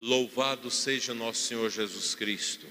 Louvado 0.00 0.70
seja 0.70 1.12
nosso 1.12 1.42
Senhor 1.42 1.68
Jesus 1.68 2.14
Cristo. 2.14 2.66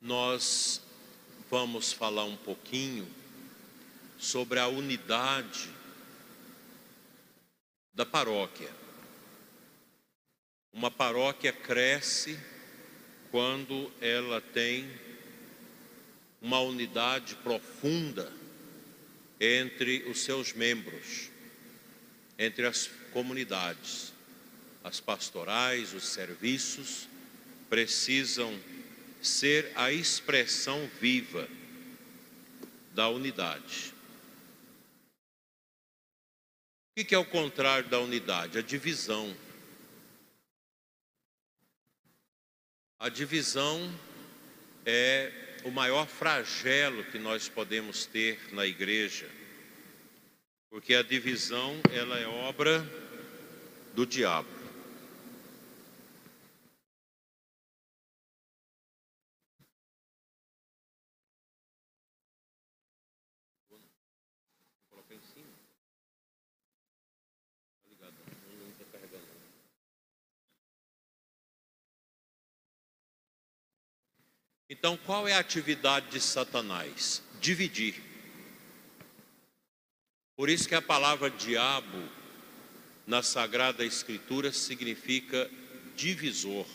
Nós 0.00 0.82
vamos 1.48 1.92
falar 1.92 2.24
um 2.24 2.36
pouquinho 2.36 3.08
sobre 4.18 4.58
a 4.58 4.66
unidade 4.66 5.70
da 7.94 8.04
paróquia. 8.04 8.70
Uma 10.72 10.90
paróquia 10.90 11.52
cresce 11.52 12.36
quando 13.30 13.92
ela 14.00 14.40
tem 14.40 14.90
uma 16.42 16.58
unidade 16.58 17.36
profunda 17.36 18.32
entre 19.40 20.02
os 20.10 20.22
seus 20.24 20.52
membros, 20.52 21.30
entre 22.36 22.66
as 22.66 22.88
comunidades. 23.18 24.12
As 24.84 25.00
pastorais, 25.00 25.92
os 25.92 26.04
serviços 26.04 27.08
precisam 27.68 28.56
ser 29.20 29.72
a 29.74 29.90
expressão 29.90 30.88
viva 31.00 31.48
da 32.92 33.08
unidade. 33.08 33.92
O 36.96 37.04
que 37.04 37.12
é 37.12 37.18
o 37.18 37.24
contrário 37.24 37.88
da 37.88 37.98
unidade? 37.98 38.56
A 38.56 38.62
divisão. 38.62 39.36
A 43.00 43.08
divisão 43.08 43.92
é 44.86 45.32
o 45.64 45.72
maior 45.72 46.06
flagelo 46.06 47.02
que 47.06 47.18
nós 47.18 47.48
podemos 47.48 48.06
ter 48.06 48.54
na 48.54 48.64
igreja, 48.64 49.28
porque 50.70 50.94
a 50.94 51.02
divisão 51.02 51.80
ela 51.92 52.16
é 52.16 52.26
obra 52.28 53.07
do 53.98 54.06
diabo. 54.06 54.48
Então, 74.70 74.96
qual 74.98 75.26
é 75.26 75.32
a 75.32 75.40
atividade 75.40 76.10
de 76.10 76.20
Satanás? 76.20 77.20
Dividir. 77.40 78.00
Por 80.36 80.48
isso 80.48 80.68
que 80.68 80.74
a 80.76 80.82
palavra 80.82 81.28
diabo 81.28 82.17
na 83.08 83.22
Sagrada 83.22 83.86
Escritura 83.86 84.52
significa 84.52 85.50
divisor. 85.96 86.66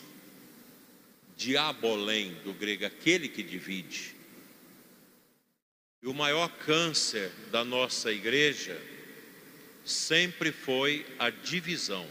Diabolém, 1.36 2.34
do 2.42 2.52
grego, 2.52 2.84
aquele 2.84 3.28
que 3.28 3.42
divide. 3.42 4.16
E 6.02 6.08
o 6.08 6.12
maior 6.12 6.48
câncer 6.48 7.30
da 7.52 7.64
nossa 7.64 8.10
igreja 8.10 8.76
sempre 9.84 10.50
foi 10.50 11.06
a 11.18 11.30
divisão. 11.30 12.06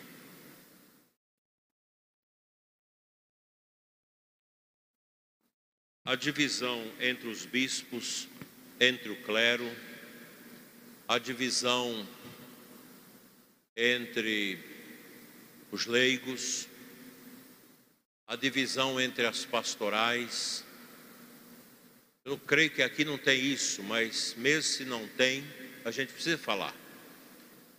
a 6.06 6.16
divisão 6.16 6.86
entre 7.00 7.30
os 7.30 7.46
bispos, 7.46 8.28
entre 8.78 9.10
o 9.10 9.16
clero, 9.24 9.66
a 11.08 11.18
divisão 11.18 12.06
entre 13.76 14.60
os 15.72 15.86
leigos, 15.86 16.68
a 18.28 18.36
divisão 18.36 19.00
entre 19.02 19.26
as 19.26 19.44
pastorais. 19.46 20.64
Eu 22.24 22.38
creio 22.38 22.70
que 22.70 22.82
aqui 22.82 23.04
não 23.04 23.18
tem 23.18 23.44
isso, 23.44 23.84
mas 23.84 24.36
mesmo 24.38 24.64
se 24.64 24.86
não 24.86 25.08
tem, 25.10 25.44
a 25.84 25.92
gente 25.92 26.14
precisa 26.14 26.38
falar. 26.38 26.76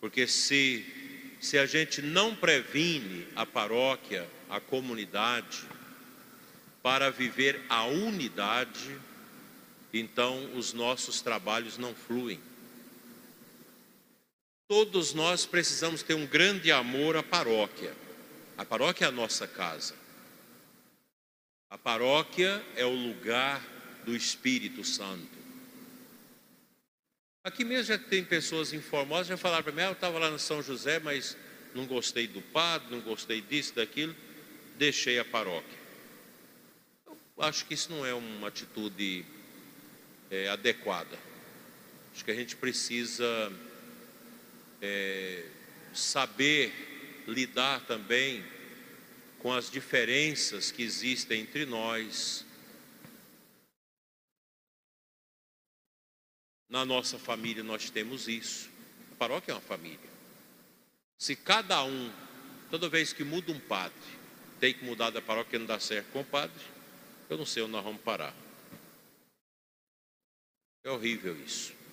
Porque 0.01 0.27
se, 0.27 0.85
se 1.41 1.57
a 1.59 1.67
gente 1.67 2.03
não 2.03 2.35
previne 2.35 3.27
a 3.35 3.47
paróquia, 3.47 4.29
a 4.51 4.61
comunidade, 4.61 5.65
para 6.83 7.11
viver 7.11 7.63
a 7.69 7.85
unidade, 7.87 8.99
então 9.93 10.55
os 10.55 10.75
nossos 10.75 11.23
trabalhos 11.23 11.79
não 11.79 11.95
fluem. 11.95 12.41
Todos 14.67 15.13
nós 15.13 15.45
precisamos 15.45 16.03
ter 16.03 16.15
um 16.15 16.27
grande 16.27 16.73
amor 16.73 17.17
à 17.17 17.23
paróquia. 17.23 17.95
A 18.57 18.65
paróquia 18.65 19.07
é 19.07 19.09
a 19.09 19.13
nossa 19.13 19.47
casa. 19.47 19.95
A 21.69 21.77
paróquia 21.77 22.65
é 22.77 22.85
o 22.85 22.95
lugar 22.95 23.63
do 24.05 24.15
Espírito 24.15 24.85
Santo. 24.85 25.45
Aqui 27.43 27.65
mesmo 27.65 27.85
já 27.85 27.99
tem 27.99 28.25
pessoas 28.25 28.73
informadas, 28.73 29.27
já 29.27 29.37
falaram 29.37 29.65
para 29.65 29.73
mim, 29.73 29.83
ah, 29.83 29.87
eu 29.87 29.93
estava 29.93 30.19
lá 30.19 30.31
no 30.31 30.39
São 30.39 30.63
José, 30.63 30.99
mas 30.99 31.37
não 31.75 31.87
gostei 31.87 32.27
do 32.27 32.41
padre, 32.41 32.95
não 32.95 33.01
gostei 33.03 33.43
disso, 33.43 33.75
daquilo, 33.75 34.17
deixei 34.79 35.19
a 35.19 35.25
paróquia 35.25 35.85
acho 37.39 37.67
que 37.67 37.75
isso 37.75 37.91
não 37.91 38.07
é 38.07 38.15
uma 38.15 38.49
atitude 38.49 39.25
é, 40.31 40.49
adequada. 40.49 41.19
Acho 42.15 42.25
que 42.25 42.31
a 42.31 42.35
gente 42.35 42.55
precisa 42.57 43.53
é, 44.85 45.47
saber 45.95 47.25
lidar 47.27 47.81
também 47.87 48.45
com 49.39 49.53
as 49.53 49.71
diferenças 49.71 50.71
que 50.71 50.83
existem 50.83 51.41
entre 51.41 51.65
nós. 51.65 52.45
Na 56.69 56.85
nossa 56.85 57.19
família 57.19 57.63
nós 57.63 57.89
temos 57.89 58.29
isso. 58.29 58.69
A 59.13 59.15
paróquia 59.17 59.53
é 59.53 59.55
uma 59.55 59.61
família. 59.61 60.11
Se 61.19 61.35
cada 61.35 61.83
um, 61.85 62.13
toda 62.71 62.89
vez 62.89 63.13
que 63.13 63.25
muda 63.25 63.53
um 63.53 63.61
padre, 63.61 63.97
tem 64.61 64.75
que 64.75 64.85
mudar 64.85 65.11
da 65.11 65.23
paróquia 65.23 65.59
não 65.59 65.67
dá 65.67 65.81
certo 65.81 66.11
com 66.13 66.21
o 66.21 66.25
padre, 66.25 66.63
eu 67.31 67.39
não 67.39 67.47
sei 67.47 67.63
onde 67.63 67.73
nós 67.73 67.85
vamos 67.85 68.03
parar. 68.03 68.35
É 70.83 70.91
horrível 70.91 71.35
isso. 71.43 71.84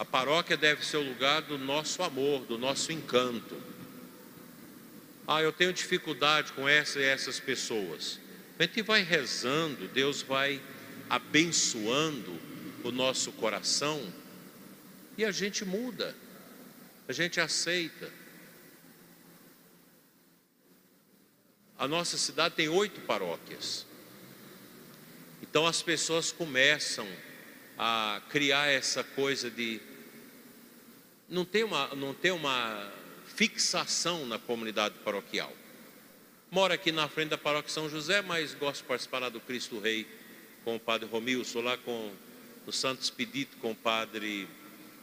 A 0.00 0.04
paróquia 0.06 0.56
deve 0.56 0.82
ser 0.82 0.96
o 0.96 1.02
lugar 1.02 1.42
do 1.42 1.58
nosso 1.58 2.02
amor, 2.02 2.46
do 2.46 2.56
nosso 2.56 2.90
encanto. 2.90 3.54
Ah, 5.28 5.42
eu 5.42 5.52
tenho 5.52 5.74
dificuldade 5.74 6.54
com 6.54 6.66
essa 6.66 6.98
e 6.98 7.02
essas 7.02 7.38
pessoas. 7.38 8.18
A 8.58 8.62
gente 8.62 8.80
vai 8.80 9.02
rezando, 9.02 9.86
Deus 9.88 10.22
vai 10.22 10.58
abençoando 11.10 12.34
o 12.82 12.90
nosso 12.90 13.30
coração 13.32 14.10
e 15.18 15.24
a 15.24 15.30
gente 15.30 15.66
muda, 15.66 16.16
a 17.06 17.12
gente 17.12 17.38
aceita. 17.38 18.10
A 21.78 21.86
nossa 21.86 22.16
cidade 22.16 22.54
tem 22.54 22.70
oito 22.70 23.02
paróquias. 23.02 23.84
Então 25.42 25.66
as 25.66 25.82
pessoas 25.82 26.32
começam 26.32 27.06
a 27.78 28.22
criar 28.30 28.66
essa 28.68 29.04
coisa 29.04 29.50
de 29.50 29.89
não 31.30 31.44
ter 31.44 31.64
uma, 31.64 31.94
não 31.94 32.12
ter 32.12 32.32
uma 32.32 32.92
fixação 33.34 34.26
na 34.26 34.38
comunidade 34.38 34.96
paroquial. 35.04 35.52
Moro 36.50 36.74
aqui 36.74 36.90
na 36.90 37.08
frente 37.08 37.30
da 37.30 37.38
paróquia 37.38 37.70
São 37.70 37.88
José, 37.88 38.20
mas 38.20 38.52
gosto 38.52 38.82
de 38.82 38.88
participar 38.88 39.20
lá 39.20 39.28
do 39.28 39.40
Cristo 39.40 39.78
Rei 39.78 40.06
com 40.64 40.76
o 40.76 40.80
padre 40.80 41.08
Romilson, 41.08 41.60
lá 41.60 41.78
com 41.78 42.12
o 42.66 42.72
Santo 42.72 43.00
Expedito 43.00 43.56
com 43.58 43.70
o 43.70 43.76
padre 43.76 44.48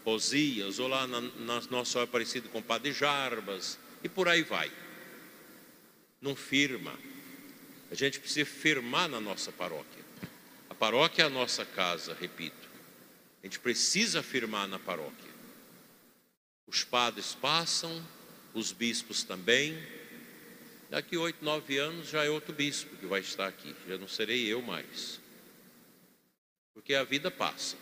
Osias, 0.05 0.77
ou 0.77 0.87
lá 0.87 1.07
na, 1.07 1.21
na 1.21 1.61
Nossa 1.71 1.91
Senhora 1.91 2.07
Aparecida 2.07 2.47
com 2.49 2.59
o 2.59 2.63
padre 2.63 2.91
Jarbas, 2.91 3.79
e 4.03 4.09
por 4.09 4.27
aí 4.27 4.43
vai 4.43 4.69
não 6.21 6.35
firma. 6.35 6.93
A 7.89 7.95
gente 7.95 8.19
precisa 8.19 8.45
firmar 8.45 9.07
na 9.07 9.19
nossa 9.19 9.51
paróquia. 9.51 10.03
A 10.69 10.75
paróquia 10.75 11.23
é 11.23 11.25
a 11.25 11.29
nossa 11.29 11.65
casa, 11.65 12.15
repito. 12.19 12.67
A 13.41 13.47
gente 13.47 13.59
precisa 13.59 14.21
firmar 14.21 14.67
na 14.67 14.77
paróquia. 14.77 15.26
Os 16.67 16.83
padres 16.83 17.33
passam, 17.33 18.05
os 18.53 18.73
bispos 18.73 19.23
também. 19.23 19.81
Daqui 20.89 21.15
oito, 21.15 21.43
nove 21.43 21.77
anos 21.77 22.09
já 22.09 22.25
é 22.25 22.29
outro 22.29 22.53
bispo 22.53 22.95
que 22.97 23.05
vai 23.05 23.21
estar 23.21 23.47
aqui. 23.47 23.73
Já 23.87 23.97
não 23.97 24.07
serei 24.07 24.45
eu 24.45 24.61
mais. 24.61 25.19
Porque 26.73 26.93
a 26.93 27.03
vida 27.03 27.31
passa. 27.31 27.75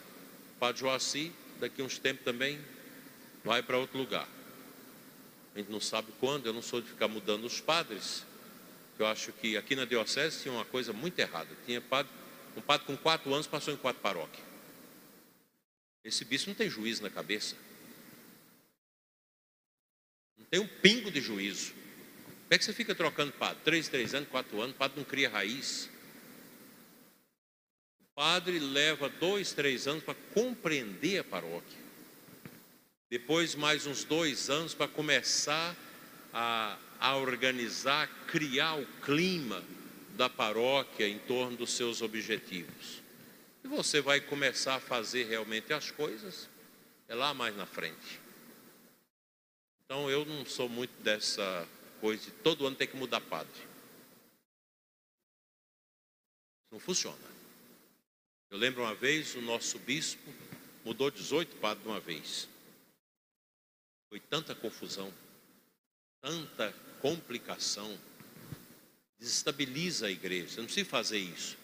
O 0.55 0.59
padre 0.59 0.81
Joaci, 0.81 1.31
daqui 1.59 1.81
uns 1.81 1.97
tempos 1.97 2.23
também, 2.23 2.59
vai 3.43 3.63
para 3.63 3.77
outro 3.77 3.97
lugar. 3.97 4.27
A 5.53 5.57
gente 5.57 5.71
não 5.71 5.79
sabe 5.79 6.11
quando, 6.19 6.45
eu 6.45 6.53
não 6.53 6.61
sou 6.61 6.81
de 6.81 6.89
ficar 6.89 7.07
mudando 7.07 7.45
os 7.45 7.59
padres. 7.59 8.23
Eu 8.99 9.07
acho 9.07 9.31
que 9.33 9.57
aqui 9.57 9.75
na 9.75 9.85
diocese 9.85 10.43
tinha 10.43 10.53
uma 10.53 10.65
coisa 10.65 10.93
muito 10.93 11.17
errada. 11.19 11.49
Tinha 11.65 11.81
padre, 11.81 12.11
um 12.55 12.61
padre 12.61 12.85
com 12.85 12.95
quatro 12.95 13.33
anos 13.33 13.47
passou 13.47 13.73
em 13.73 13.77
quatro 13.77 14.01
paróquias. 14.01 14.45
Esse 16.03 16.23
bispo 16.23 16.49
não 16.49 16.55
tem 16.55 16.69
juízo 16.69 17.01
na 17.01 17.09
cabeça. 17.09 17.55
Não 20.37 20.45
tem 20.45 20.59
um 20.59 20.67
pingo 20.67 21.11
de 21.11 21.21
juízo. 21.21 21.73
Como 21.73 22.53
é 22.53 22.57
que 22.57 22.65
você 22.65 22.73
fica 22.73 22.93
trocando 22.93 23.31
padre? 23.31 23.59
Três, 23.63 23.87
três 23.87 24.13
anos, 24.13 24.29
quatro 24.29 24.61
anos, 24.61 24.75
o 24.75 24.77
padre 24.77 24.97
não 24.97 25.03
cria 25.03 25.29
raiz. 25.29 25.89
O 28.01 28.15
padre 28.15 28.59
leva 28.59 29.09
dois, 29.09 29.51
três 29.51 29.87
anos 29.87 30.03
para 30.03 30.15
compreender 30.33 31.19
a 31.19 31.23
paróquia. 31.23 31.85
Depois, 33.09 33.55
mais 33.55 33.85
uns 33.85 34.03
dois 34.03 34.49
anos 34.49 34.73
para 34.73 34.87
começar 34.87 35.75
a, 36.33 36.77
a 36.99 37.15
organizar, 37.15 38.07
criar 38.27 38.75
o 38.75 38.85
clima 39.01 39.63
da 40.15 40.29
paróquia 40.29 41.07
em 41.07 41.19
torno 41.19 41.57
dos 41.57 41.71
seus 41.71 42.01
objetivos. 42.01 43.01
E 43.63 43.67
você 43.67 44.01
vai 44.01 44.21
começar 44.21 44.75
a 44.75 44.79
fazer 44.79 45.25
realmente 45.25 45.73
as 45.73 45.91
coisas, 45.91 46.47
é 47.07 47.15
lá 47.15 47.33
mais 47.33 47.55
na 47.55 47.65
frente. 47.65 48.24
Então 49.85 50.09
eu 50.09 50.25
não 50.25 50.45
sou 50.45 50.67
muito 50.67 50.91
dessa 51.03 51.67
coisa 52.01 52.23
de 52.25 52.31
todo 52.31 52.65
ano 52.65 52.75
tem 52.75 52.87
que 52.87 52.97
mudar 52.97 53.21
padre. 53.21 53.61
Não 56.71 56.79
funciona. 56.79 57.17
Eu 58.49 58.57
lembro 58.57 58.81
uma 58.81 58.95
vez 58.95 59.35
o 59.35 59.41
nosso 59.41 59.77
bispo 59.79 60.33
mudou 60.83 61.11
18 61.11 61.55
padres 61.57 61.83
de 61.83 61.89
uma 61.89 61.99
vez. 61.99 62.49
Foi 64.09 64.19
tanta 64.19 64.55
confusão, 64.55 65.13
tanta 66.21 66.71
complicação, 67.01 67.99
desestabiliza 69.19 70.07
a 70.07 70.11
igreja. 70.11 70.49
Você 70.49 70.57
não 70.57 70.65
precisa 70.65 70.89
fazer 70.89 71.19
isso. 71.19 71.57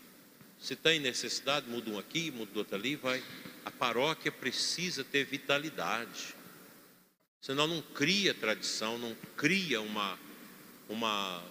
Se 0.60 0.76
tem 0.76 1.00
necessidade, 1.00 1.68
muda 1.68 1.90
um 1.90 1.98
aqui, 1.98 2.30
muda 2.30 2.60
outro 2.60 2.76
ali, 2.76 2.96
vai. 2.96 3.24
A 3.66 3.72
paróquia 3.72 4.32
precisa 4.32 5.04
ter 5.04 5.26
vitalidade. 5.26 6.36
Senão 7.42 7.66
não 7.66 7.82
cria 7.82 8.36
tradição, 8.36 9.00
não 9.00 9.16
cria 9.36 9.82
uma, 9.82 10.18
uma 10.88 11.44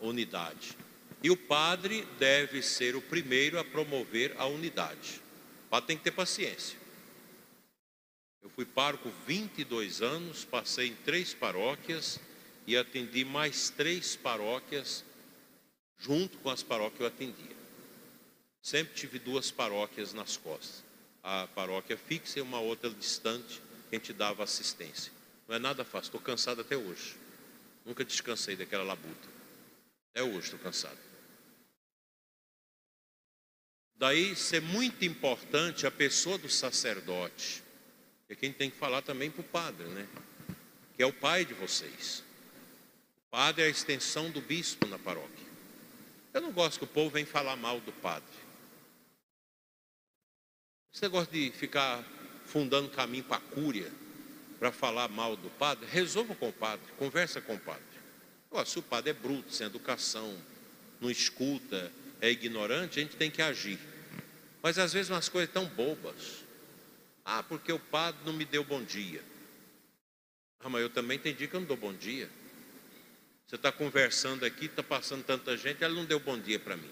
unidade. 0.00 0.76
E 1.20 1.30
o 1.30 1.36
padre 1.36 2.06
deve 2.18 2.62
ser 2.62 2.94
o 2.94 3.02
primeiro 3.02 3.58
a 3.58 3.64
promover 3.64 4.34
a 4.38 4.46
unidade. 4.46 5.20
O 5.66 5.70
padre 5.70 5.88
tem 5.88 5.96
que 5.96 6.04
ter 6.04 6.12
paciência. 6.12 6.78
Eu 8.40 8.50
fui 8.50 8.64
pároco 8.64 9.10
22 9.26 10.00
anos, 10.00 10.44
passei 10.44 10.88
em 10.88 10.94
três 10.94 11.34
paróquias 11.34 12.20
e 12.66 12.76
atendi 12.76 13.24
mais 13.24 13.68
três 13.68 14.14
paróquias 14.14 15.04
junto 15.98 16.38
com 16.38 16.50
as 16.50 16.62
paróquias 16.62 16.96
que 16.96 17.02
eu 17.02 17.06
atendia. 17.06 17.56
Sempre 18.60 18.94
tive 18.94 19.18
duas 19.18 19.50
paróquias 19.50 20.12
nas 20.12 20.36
costas. 20.36 20.84
A 21.20 21.48
paróquia 21.48 21.96
fixa 21.96 22.38
e 22.38 22.42
uma 22.42 22.60
outra 22.60 22.90
distante, 22.90 23.60
que 23.88 23.96
a 23.96 23.98
gente 23.98 24.12
dava 24.12 24.44
assistência. 24.44 25.12
Não 25.48 25.56
é 25.56 25.58
nada 25.58 25.84
fácil, 25.84 26.08
estou 26.08 26.20
cansado 26.20 26.60
até 26.60 26.76
hoje. 26.76 27.16
Nunca 27.84 28.04
descansei 28.04 28.56
daquela 28.56 28.84
labuta. 28.84 29.28
Até 30.10 30.22
hoje 30.22 30.44
estou 30.44 30.58
cansado. 30.58 30.98
Daí 33.96 34.34
ser 34.34 34.60
muito 34.60 35.04
importante 35.04 35.86
a 35.86 35.90
pessoa 35.90 36.38
do 36.38 36.48
sacerdote. 36.48 37.62
É 38.28 38.34
quem 38.34 38.52
tem 38.52 38.70
que 38.70 38.76
falar 38.76 39.02
também 39.02 39.30
para 39.30 39.40
o 39.40 39.44
padre, 39.44 39.86
né? 39.88 40.08
Que 40.96 41.02
é 41.02 41.06
o 41.06 41.12
pai 41.12 41.44
de 41.44 41.54
vocês. 41.54 42.22
O 43.26 43.30
padre 43.30 43.62
é 43.62 43.66
a 43.66 43.70
extensão 43.70 44.30
do 44.30 44.40
bispo 44.40 44.86
na 44.86 44.98
paróquia. 44.98 45.46
Eu 46.32 46.40
não 46.40 46.52
gosto 46.52 46.78
que 46.78 46.84
o 46.84 46.88
povo 46.88 47.10
venha 47.10 47.26
falar 47.26 47.56
mal 47.56 47.80
do 47.80 47.92
padre. 47.92 48.28
Você 50.90 51.08
gosta 51.08 51.32
de 51.32 51.50
ficar 51.52 52.02
fundando 52.46 52.90
caminho 52.90 53.24
para 53.24 53.36
a 53.36 53.40
cúria 53.40 53.90
para 54.62 54.70
falar 54.70 55.08
mal 55.08 55.34
do 55.34 55.50
padre, 55.50 55.88
resolva 55.90 56.36
com 56.36 56.48
o 56.48 56.52
padre, 56.52 56.86
conversa 56.96 57.40
com 57.40 57.56
o 57.56 57.58
padre. 57.58 57.82
Agora, 58.48 58.64
se 58.64 58.78
o 58.78 58.82
padre 58.82 59.10
é 59.10 59.12
bruto, 59.12 59.52
sem 59.52 59.66
educação, 59.66 60.40
não 61.00 61.10
escuta, 61.10 61.90
é 62.20 62.30
ignorante, 62.30 63.00
a 63.00 63.02
gente 63.02 63.16
tem 63.16 63.28
que 63.28 63.42
agir. 63.42 63.80
Mas 64.62 64.78
às 64.78 64.92
vezes 64.92 65.10
umas 65.10 65.28
coisas 65.28 65.52
tão 65.52 65.66
bobas. 65.66 66.44
Ah, 67.24 67.42
porque 67.42 67.72
o 67.72 67.78
padre 67.80 68.20
não 68.24 68.32
me 68.32 68.44
deu 68.44 68.62
bom 68.62 68.80
dia. 68.84 69.20
Ah, 70.60 70.68
mas 70.68 70.82
eu 70.82 70.90
também 70.90 71.18
tem 71.18 71.34
dia 71.34 71.48
que 71.48 71.56
eu 71.56 71.60
não 71.60 71.66
dou 71.66 71.76
bom 71.76 71.92
dia. 71.92 72.30
Você 73.48 73.56
está 73.56 73.72
conversando 73.72 74.44
aqui, 74.44 74.66
está 74.66 74.84
passando 74.84 75.24
tanta 75.24 75.56
gente, 75.56 75.82
ela 75.82 75.92
não 75.92 76.04
deu 76.04 76.20
bom 76.20 76.38
dia 76.38 76.60
para 76.60 76.76
mim. 76.76 76.90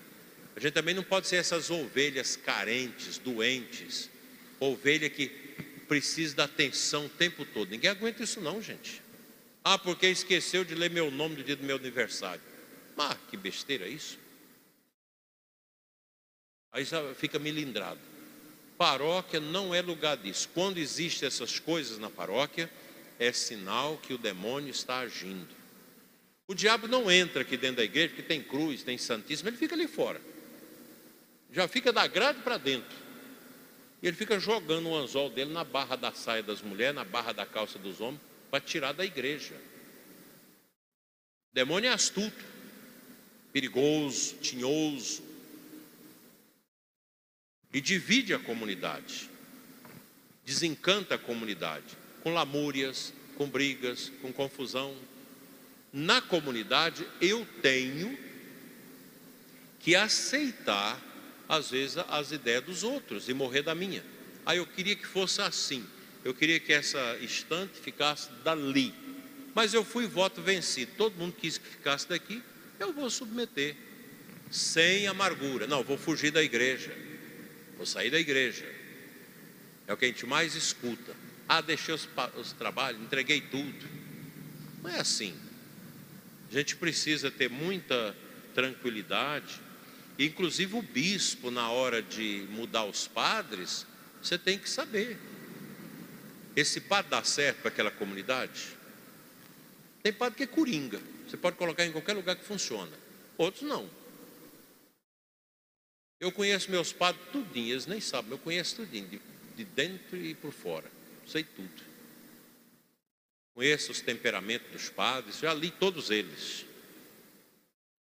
A 0.56 0.58
gente 0.58 0.72
também 0.72 0.92
não 0.92 1.04
pode 1.04 1.28
ser 1.28 1.36
essas 1.36 1.70
ovelhas 1.70 2.34
carentes, 2.34 3.16
doentes, 3.16 4.10
ovelha 4.58 5.08
que 5.08 5.49
precisa 5.90 6.36
da 6.36 6.44
atenção 6.44 7.06
o 7.06 7.08
tempo 7.08 7.44
todo. 7.44 7.68
Ninguém 7.68 7.90
aguenta 7.90 8.22
isso 8.22 8.40
não, 8.40 8.62
gente. 8.62 9.02
Ah, 9.64 9.76
porque 9.76 10.06
esqueceu 10.06 10.64
de 10.64 10.72
ler 10.72 10.88
meu 10.88 11.10
nome 11.10 11.34
no 11.34 11.42
dia 11.42 11.56
do 11.56 11.64
meu 11.64 11.74
aniversário. 11.74 12.40
Ah, 12.96 13.16
que 13.28 13.36
besteira 13.36 13.88
isso. 13.88 14.16
Aí 16.70 16.86
fica 17.16 17.40
melindrado. 17.40 17.98
Paróquia 18.78 19.40
não 19.40 19.74
é 19.74 19.82
lugar 19.82 20.16
disso. 20.16 20.48
Quando 20.54 20.78
existem 20.78 21.26
essas 21.26 21.58
coisas 21.58 21.98
na 21.98 22.08
paróquia, 22.08 22.70
é 23.18 23.32
sinal 23.32 23.98
que 23.98 24.14
o 24.14 24.18
demônio 24.18 24.70
está 24.70 25.00
agindo. 25.00 25.48
O 26.46 26.54
diabo 26.54 26.86
não 26.86 27.10
entra 27.10 27.42
aqui 27.42 27.56
dentro 27.56 27.78
da 27.78 27.84
igreja, 27.84 28.10
porque 28.10 28.22
tem 28.22 28.40
cruz, 28.40 28.84
tem 28.84 28.96
santíssimo, 28.96 29.48
ele 29.48 29.56
fica 29.56 29.74
ali 29.74 29.88
fora. 29.88 30.20
Já 31.50 31.66
fica 31.66 31.92
da 31.92 32.06
grade 32.06 32.42
para 32.42 32.58
dentro. 32.58 33.09
E 34.02 34.06
ele 34.06 34.16
fica 34.16 34.40
jogando 34.40 34.88
o 34.88 34.96
anzol 34.96 35.28
dele 35.28 35.52
na 35.52 35.64
barra 35.64 35.96
da 35.96 36.12
saia 36.12 36.42
das 36.42 36.62
mulheres, 36.62 36.94
na 36.94 37.04
barra 37.04 37.32
da 37.32 37.44
calça 37.44 37.78
dos 37.78 38.00
homens, 38.00 38.20
para 38.50 38.60
tirar 38.60 38.92
da 38.92 39.04
igreja. 39.04 39.54
O 41.50 41.54
demônio 41.54 41.88
é 41.88 41.92
astuto, 41.92 42.44
perigoso, 43.52 44.36
tinhoso. 44.36 45.22
E 47.72 47.80
divide 47.80 48.34
a 48.34 48.38
comunidade, 48.38 49.30
desencanta 50.44 51.14
a 51.14 51.18
comunidade, 51.18 51.96
com 52.22 52.32
lamúrias, 52.32 53.12
com 53.36 53.48
brigas, 53.48 54.10
com 54.20 54.32
confusão. 54.32 54.96
Na 55.92 56.20
comunidade 56.20 57.06
eu 57.20 57.46
tenho 57.62 58.18
que 59.78 59.94
aceitar 59.94 61.00
às 61.50 61.68
vezes, 61.68 61.98
as 62.08 62.30
ideias 62.30 62.62
dos 62.62 62.84
outros 62.84 63.28
e 63.28 63.34
morrer 63.34 63.62
da 63.62 63.74
minha. 63.74 64.04
Aí 64.46 64.58
eu 64.58 64.66
queria 64.66 64.94
que 64.94 65.04
fosse 65.04 65.42
assim. 65.42 65.84
Eu 66.24 66.32
queria 66.32 66.60
que 66.60 66.72
essa 66.72 67.16
estante 67.16 67.80
ficasse 67.80 68.30
dali. 68.44 68.94
Mas 69.52 69.74
eu 69.74 69.84
fui 69.84 70.06
voto 70.06 70.40
vencido. 70.40 70.92
Todo 70.96 71.16
mundo 71.16 71.34
quis 71.36 71.58
que 71.58 71.66
ficasse 71.66 72.08
daqui. 72.08 72.40
Eu 72.78 72.92
vou 72.92 73.10
submeter. 73.10 73.74
Sem 74.48 75.08
amargura. 75.08 75.66
Não, 75.66 75.82
vou 75.82 75.98
fugir 75.98 76.30
da 76.30 76.40
igreja. 76.40 76.96
Vou 77.76 77.84
sair 77.84 78.10
da 78.10 78.20
igreja. 78.20 78.72
É 79.88 79.92
o 79.92 79.96
que 79.96 80.04
a 80.04 80.08
gente 80.08 80.24
mais 80.26 80.54
escuta. 80.54 81.16
Ah, 81.48 81.60
deixei 81.60 81.92
os, 81.92 82.08
os 82.36 82.52
trabalhos, 82.52 83.02
entreguei 83.02 83.40
tudo. 83.40 83.88
Não 84.84 84.90
é 84.90 85.00
assim. 85.00 85.34
A 86.48 86.52
gente 86.52 86.76
precisa 86.76 87.28
ter 87.28 87.50
muita 87.50 88.16
tranquilidade 88.54 89.60
Inclusive 90.20 90.76
o 90.76 90.82
bispo, 90.82 91.50
na 91.50 91.70
hora 91.70 92.02
de 92.02 92.46
mudar 92.50 92.84
os 92.84 93.08
padres, 93.08 93.86
você 94.22 94.36
tem 94.36 94.58
que 94.58 94.68
saber. 94.68 95.18
Esse 96.54 96.78
padre 96.78 97.10
dá 97.10 97.24
certo 97.24 97.62
para 97.62 97.70
aquela 97.70 97.90
comunidade? 97.90 98.76
Tem 100.02 100.12
padre 100.12 100.36
que 100.36 100.42
é 100.42 100.46
coringa. 100.46 101.00
Você 101.26 101.38
pode 101.38 101.56
colocar 101.56 101.86
em 101.86 101.92
qualquer 101.92 102.12
lugar 102.12 102.36
que 102.36 102.44
funciona. 102.44 102.92
Outros 103.38 103.62
não. 103.62 103.88
Eu 106.20 106.30
conheço 106.30 106.70
meus 106.70 106.92
padres 106.92 107.24
tudinho, 107.32 107.72
eles 107.72 107.86
nem 107.86 107.98
sabem, 107.98 108.32
eu 108.32 108.38
conheço 108.38 108.76
tudinho, 108.76 109.08
de, 109.08 109.22
de 109.56 109.64
dentro 109.64 110.18
e 110.18 110.34
por 110.34 110.52
fora. 110.52 110.90
Sei 111.26 111.42
tudo. 111.44 111.82
Conheço 113.54 113.90
os 113.90 114.02
temperamentos 114.02 114.70
dos 114.70 114.90
padres, 114.90 115.38
já 115.38 115.54
li 115.54 115.70
todos 115.70 116.10
eles. 116.10 116.66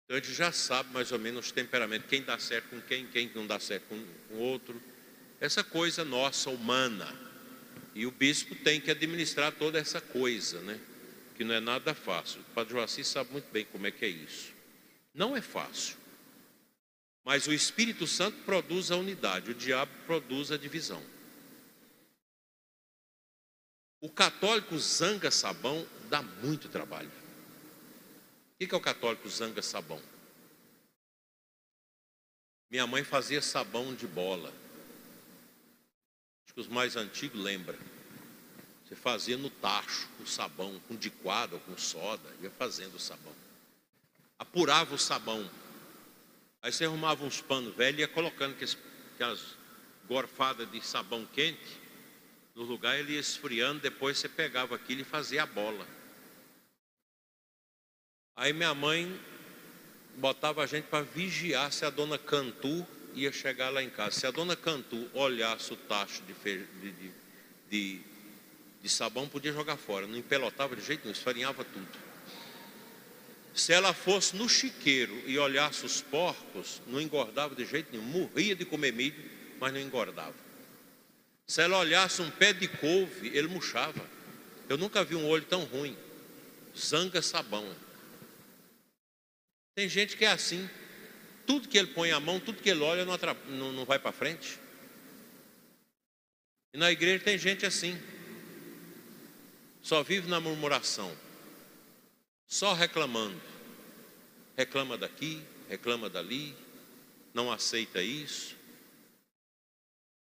Então 0.09 0.17
a 0.17 0.21
gente 0.21 0.33
já 0.33 0.51
sabe 0.51 0.91
mais 0.91 1.11
ou 1.11 1.19
menos 1.19 1.45
os 1.45 1.51
temperamentos, 1.51 2.09
quem 2.09 2.23
dá 2.23 2.39
certo 2.39 2.69
com 2.69 2.81
quem, 2.81 3.05
quem 3.05 3.31
não 3.35 3.45
dá 3.45 3.59
certo 3.59 3.89
com 3.89 4.33
o 4.33 4.39
outro. 4.39 4.81
Essa 5.39 5.63
coisa 5.63 6.03
nossa, 6.03 6.49
humana. 6.49 7.15
E 7.93 8.07
o 8.07 8.11
bispo 8.11 8.55
tem 8.55 8.81
que 8.81 8.89
administrar 8.89 9.51
toda 9.51 9.77
essa 9.77 10.01
coisa, 10.01 10.61
né? 10.61 10.79
Que 11.37 11.43
não 11.43 11.53
é 11.53 11.59
nada 11.59 11.93
fácil. 11.93 12.41
O 12.41 12.53
padre 12.55 12.73
Joaci 12.73 13.03
sabe 13.03 13.31
muito 13.31 13.51
bem 13.51 13.65
como 13.65 13.85
é 13.85 13.91
que 13.91 14.03
é 14.03 14.07
isso. 14.07 14.51
Não 15.13 15.37
é 15.37 15.41
fácil. 15.41 15.95
Mas 17.23 17.45
o 17.45 17.53
Espírito 17.53 18.07
Santo 18.07 18.39
produz 18.45 18.89
a 18.89 18.95
unidade, 18.95 19.51
o 19.51 19.53
diabo 19.53 19.91
produz 20.07 20.51
a 20.51 20.57
divisão. 20.57 21.03
O 24.01 24.09
católico 24.09 24.75
zanga 24.79 25.29
sabão 25.29 25.87
dá 26.09 26.23
muito 26.23 26.67
trabalho. 26.67 27.18
O 28.61 28.67
que 28.67 28.75
é 28.75 28.77
o 28.77 28.81
católico 28.81 29.29
zanga 29.29 29.61
sabão? 29.61 30.01
Minha 32.69 32.85
mãe 32.85 33.05
fazia 33.05 33.41
sabão 33.41 33.95
de 33.95 34.05
bola. 34.05 34.53
Acho 36.43 36.53
que 36.53 36.59
os 36.59 36.67
mais 36.67 36.97
antigos 36.97 37.41
lembram. 37.41 37.79
Você 38.83 38.97
fazia 38.97 39.37
no 39.37 39.49
tacho, 39.49 40.09
com 40.17 40.25
sabão, 40.25 40.77
com 40.89 40.95
diquado 40.97 41.53
ou 41.53 41.59
com 41.61 41.77
soda, 41.77 42.35
ia 42.41 42.51
fazendo 42.51 42.95
o 42.95 42.99
sabão. 42.99 43.33
Apurava 44.37 44.93
o 44.93 44.99
sabão. 44.99 45.49
Aí 46.61 46.73
você 46.73 46.83
arrumava 46.83 47.23
uns 47.23 47.39
panos 47.39 47.73
velhos 47.73 47.99
e 47.99 48.01
ia 48.01 48.09
colocando 48.09 48.57
aquelas 49.15 49.55
gorfadas 50.05 50.69
de 50.69 50.85
sabão 50.85 51.25
quente. 51.27 51.79
No 52.53 52.63
lugar 52.63 52.99
ele 52.99 53.13
ia 53.13 53.21
esfriando, 53.21 53.79
depois 53.79 54.17
você 54.17 54.27
pegava 54.27 54.75
aquilo 54.75 54.99
e 54.99 55.05
fazia 55.05 55.43
a 55.43 55.45
bola. 55.45 55.87
Aí 58.39 58.53
minha 58.53 58.73
mãe 58.73 59.19
botava 60.15 60.63
a 60.63 60.65
gente 60.65 60.85
para 60.85 61.03
vigiar 61.03 61.73
se 61.73 61.83
a 61.83 61.89
dona 61.89 62.17
Cantu 62.17 62.87
ia 63.13 63.33
chegar 63.33 63.69
lá 63.69 63.83
em 63.83 63.89
casa. 63.89 64.17
Se 64.17 64.25
a 64.25 64.31
dona 64.31 64.55
Cantu 64.55 65.09
olhasse 65.13 65.73
o 65.73 65.75
tacho 65.75 66.23
de, 66.23 66.33
de, 66.33 66.91
de, 66.93 67.11
de, 67.69 68.01
de 68.81 68.89
sabão, 68.89 69.27
podia 69.27 69.51
jogar 69.51 69.75
fora. 69.75 70.07
Não 70.07 70.15
empelotava 70.15 70.73
de 70.73 70.81
jeito 70.81 71.01
nenhum, 71.01 71.11
esfarinhava 71.11 71.65
tudo. 71.65 71.89
Se 73.53 73.73
ela 73.73 73.93
fosse 73.93 74.37
no 74.37 74.47
chiqueiro 74.47 75.21
e 75.25 75.37
olhasse 75.37 75.85
os 75.85 76.01
porcos, 76.01 76.81
não 76.87 77.01
engordava 77.01 77.53
de 77.53 77.65
jeito 77.65 77.91
nenhum. 77.91 78.05
Morria 78.05 78.55
de 78.55 78.63
comer 78.63 78.93
milho, 78.93 79.21
mas 79.59 79.73
não 79.73 79.81
engordava. 79.81 80.35
Se 81.45 81.61
ela 81.61 81.77
olhasse 81.77 82.21
um 82.21 82.31
pé 82.31 82.53
de 82.53 82.69
couve, 82.69 83.35
ele 83.37 83.49
murchava. 83.49 84.05
Eu 84.69 84.77
nunca 84.77 85.03
vi 85.03 85.17
um 85.17 85.27
olho 85.27 85.43
tão 85.43 85.65
ruim. 85.65 85.97
Zanga 86.73 87.21
sabão. 87.21 87.88
Tem 89.79 89.87
gente 89.87 90.17
que 90.17 90.25
é 90.25 90.31
assim. 90.31 90.69
Tudo 91.47 91.69
que 91.69 91.77
ele 91.77 91.87
põe 91.87 92.11
a 92.11 92.19
mão, 92.19 92.37
tudo 92.37 92.61
que 92.61 92.69
ele 92.69 92.81
olha, 92.81 93.05
não, 93.05 93.17
não, 93.47 93.71
não 93.71 93.85
vai 93.85 93.97
para 93.97 94.11
frente. 94.11 94.59
E 96.73 96.77
na 96.77 96.91
igreja 96.91 97.23
tem 97.23 97.37
gente 97.37 97.65
assim. 97.65 97.97
Só 99.81 100.03
vive 100.03 100.27
na 100.27 100.41
murmuração. 100.41 101.17
Só 102.45 102.73
reclamando. 102.73 103.41
Reclama 104.57 104.97
daqui, 104.97 105.41
reclama 105.69 106.09
dali, 106.09 106.53
não 107.33 107.49
aceita 107.49 108.01
isso. 108.01 108.57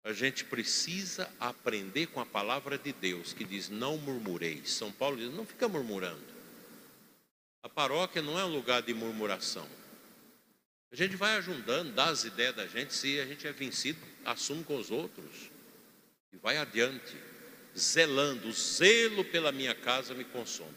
A 0.05 0.13
gente 0.13 0.45
precisa 0.45 1.29
aprender 1.41 2.07
com 2.07 2.21
a 2.21 2.25
palavra 2.25 2.79
de 2.79 2.93
Deus 2.93 3.33
que 3.33 3.43
diz: 3.43 3.69
não 3.69 3.99
murmureis. 3.99 4.71
São 4.71 4.93
Paulo 4.93 5.17
diz: 5.17 5.35
não 5.35 5.45
fica 5.45 5.67
murmurando. 5.67 6.30
A 7.63 7.69
paróquia 7.69 8.23
não 8.23 8.39
é 8.39 8.45
um 8.45 8.53
lugar 8.53 8.83
de 8.83 8.95
murmuração. 8.95 9.69
A 10.93 10.97
gente 10.97 11.15
vai 11.15 11.37
ajudando, 11.37 11.95
dá 11.95 12.07
as 12.07 12.25
ideias 12.25 12.57
da 12.57 12.67
gente, 12.67 12.93
se 12.95 13.21
a 13.21 13.27
gente 13.27 13.47
é 13.47 13.53
vencido, 13.53 14.01
assume 14.25 14.65
com 14.65 14.77
os 14.77 14.91
outros 14.91 15.51
e 16.33 16.37
vai 16.37 16.57
adiante, 16.57 17.17
zelando. 17.77 18.49
O 18.49 18.53
zelo 18.53 19.25
pela 19.25 19.53
minha 19.53 19.75
casa 19.75 20.15
me 20.15 20.25
consome. 20.25 20.75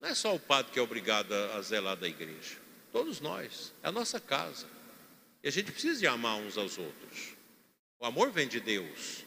Não 0.00 0.08
é 0.08 0.14
só 0.14 0.34
o 0.34 0.40
padre 0.40 0.72
que 0.72 0.78
é 0.78 0.82
obrigado 0.82 1.32
a 1.32 1.62
zelar 1.62 1.96
da 1.96 2.08
igreja, 2.08 2.56
todos 2.92 3.20
nós, 3.20 3.72
é 3.82 3.88
a 3.88 3.92
nossa 3.92 4.20
casa. 4.20 4.66
E 5.42 5.48
a 5.48 5.52
gente 5.52 5.70
precisa 5.70 6.00
de 6.00 6.06
amar 6.06 6.36
uns 6.36 6.58
aos 6.58 6.76
outros. 6.76 7.34
O 8.00 8.04
amor 8.04 8.30
vem 8.30 8.48
de 8.48 8.60
Deus. 8.60 9.24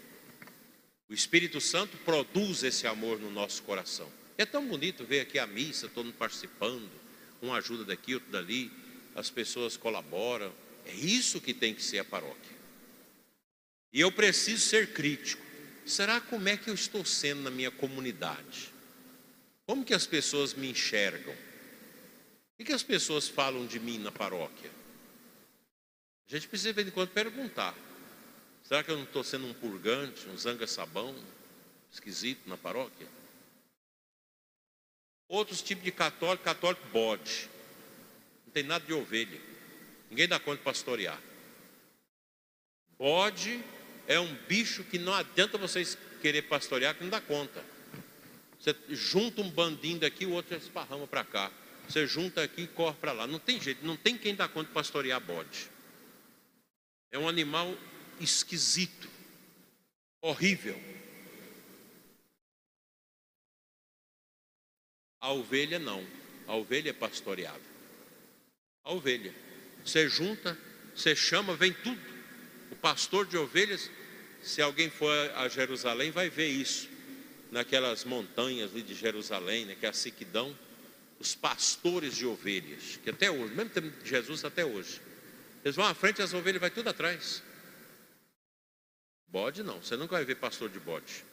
O 1.08 1.14
Espírito 1.14 1.62
Santo 1.62 1.98
produz 2.00 2.62
esse 2.62 2.86
amor 2.86 3.20
no 3.20 3.32
nosso 3.32 3.64
coração. 3.64 4.12
É 4.40 4.46
tão 4.46 4.66
bonito 4.66 5.04
ver 5.04 5.20
aqui 5.20 5.38
a 5.38 5.46
missa, 5.46 5.90
todo 5.90 6.06
mundo 6.06 6.16
participando, 6.16 6.90
um 7.42 7.54
ajuda 7.54 7.84
daqui, 7.84 8.14
outro 8.14 8.32
dali, 8.32 8.72
as 9.14 9.30
pessoas 9.30 9.76
colaboram. 9.76 10.56
É 10.86 10.94
isso 10.94 11.42
que 11.42 11.54
tem 11.54 11.76
que 11.76 11.84
ser 11.84 12.00
a 12.00 12.06
paróquia. 12.06 12.58
E 13.92 14.00
eu 14.00 14.10
preciso 14.14 14.66
ser 14.66 14.94
crítico. 14.94 15.46
Será 15.86 16.22
como 16.22 16.48
é 16.48 16.56
que 16.56 16.70
eu 16.70 16.74
estou 16.74 17.04
sendo 17.04 17.42
na 17.42 17.52
minha 17.52 17.70
comunidade? 17.70 18.72
Como 19.66 19.84
que 19.84 19.94
as 19.94 20.08
pessoas 20.08 20.54
me 20.54 20.70
enxergam? 20.70 21.36
O 22.58 22.64
que 22.64 22.72
as 22.72 22.82
pessoas 22.82 23.28
falam 23.28 23.68
de 23.68 23.78
mim 23.78 23.98
na 23.98 24.10
paróquia? 24.10 24.72
A 26.30 26.34
gente 26.34 26.48
precisa 26.48 26.70
de 26.70 26.76
vez 26.78 26.88
em 26.88 26.92
quando 26.92 27.10
perguntar. 27.10 27.76
Será 28.64 28.86
que 28.86 28.90
eu 28.90 28.96
não 28.96 29.04
estou 29.04 29.22
sendo 29.22 29.48
um 29.48 29.54
purgante, 29.54 30.30
um 30.30 30.38
zanga-sabão 30.38 31.14
esquisito 31.92 32.48
na 32.48 32.56
paróquia? 32.56 33.19
Outros 35.30 35.62
tipos 35.62 35.84
de 35.84 35.92
católico, 35.92 36.44
católico 36.44 36.82
bode. 36.92 37.48
Não 38.48 38.52
tem 38.52 38.64
nada 38.64 38.84
de 38.84 38.92
ovelha. 38.92 39.40
Ninguém 40.10 40.28
dá 40.28 40.40
conta 40.40 40.58
de 40.58 40.64
pastorear. 40.64 41.22
Bode 42.98 43.64
é 44.08 44.20
um 44.20 44.36
bicho 44.48 44.84
que 44.84 44.98
não 44.98 45.14
adianta 45.14 45.56
vocês 45.56 45.96
querer 46.20 46.42
pastorear, 46.42 46.96
que 46.96 47.04
não 47.04 47.12
dá 47.12 47.22
conta. 47.22 47.64
Você 48.60 48.76
junta 48.90 49.42
um 49.42 49.50
bandinho 49.52 50.00
daqui, 50.00 50.26
o 50.26 50.32
outro 50.32 50.58
esparrama 50.58 51.06
para 51.06 51.24
cá. 51.24 51.52
Você 51.88 52.08
junta 52.08 52.44
aqui 52.44 52.64
e 52.64 52.68
corre 52.68 52.96
para 52.98 53.12
lá. 53.12 53.28
Não 53.28 53.40
tem 53.40 53.62
jeito, 53.62 53.86
não 53.86 53.96
tem 53.96 54.18
quem 54.18 54.36
dá 54.36 54.48
conta 54.48 54.68
de 54.68 54.74
pastorear 54.74 55.22
bode. 55.22 55.70
É 57.12 57.20
um 57.20 57.30
animal 57.30 57.74
esquisito, 58.20 59.08
horrível. 60.22 60.99
A 65.22 65.32
ovelha 65.32 65.80
não. 65.80 66.06
A 66.48 66.56
ovelha 66.56 66.90
é 66.90 66.94
pastoreável. 66.94 67.62
A 68.84 68.92
ovelha. 68.94 69.34
Você 69.86 70.08
junta, 70.08 70.58
você 70.96 71.16
chama, 71.16 71.56
vem 71.56 71.74
tudo. 71.74 72.02
O 72.72 72.76
pastor 72.76 73.26
de 73.26 73.38
ovelhas, 73.38 73.90
se 74.42 74.62
alguém 74.62 74.90
for 74.90 75.14
a 75.36 75.48
Jerusalém, 75.48 76.12
vai 76.12 76.30
ver 76.30 76.48
isso. 76.48 76.90
Naquelas 77.52 78.04
montanhas 78.04 78.72
de 78.72 78.94
Jerusalém, 78.94 79.66
né, 79.66 79.76
que 79.76 79.86
é 79.86 79.90
a 79.90 79.94
Siquidão, 79.94 80.58
os 81.20 81.36
pastores 81.36 82.16
de 82.16 82.26
ovelhas, 82.26 82.98
que 83.04 83.10
até 83.10 83.30
hoje, 83.30 83.54
mesmo 83.54 83.72
tempo 83.72 83.90
de 84.04 84.10
Jesus 84.10 84.46
até 84.46 84.64
hoje, 84.64 85.02
eles 85.64 85.76
vão 85.76 85.86
à 85.86 85.94
frente, 85.94 86.22
as 86.22 86.34
ovelhas 86.34 86.62
vai 86.62 86.70
tudo 86.70 86.90
atrás. 86.90 87.44
Bode 89.28 89.62
não, 89.62 89.82
você 89.82 89.98
nunca 89.98 90.16
vai 90.16 90.26
ver 90.26 90.36
pastor 90.36 90.70
de 90.70 90.80
bode. 90.80 91.26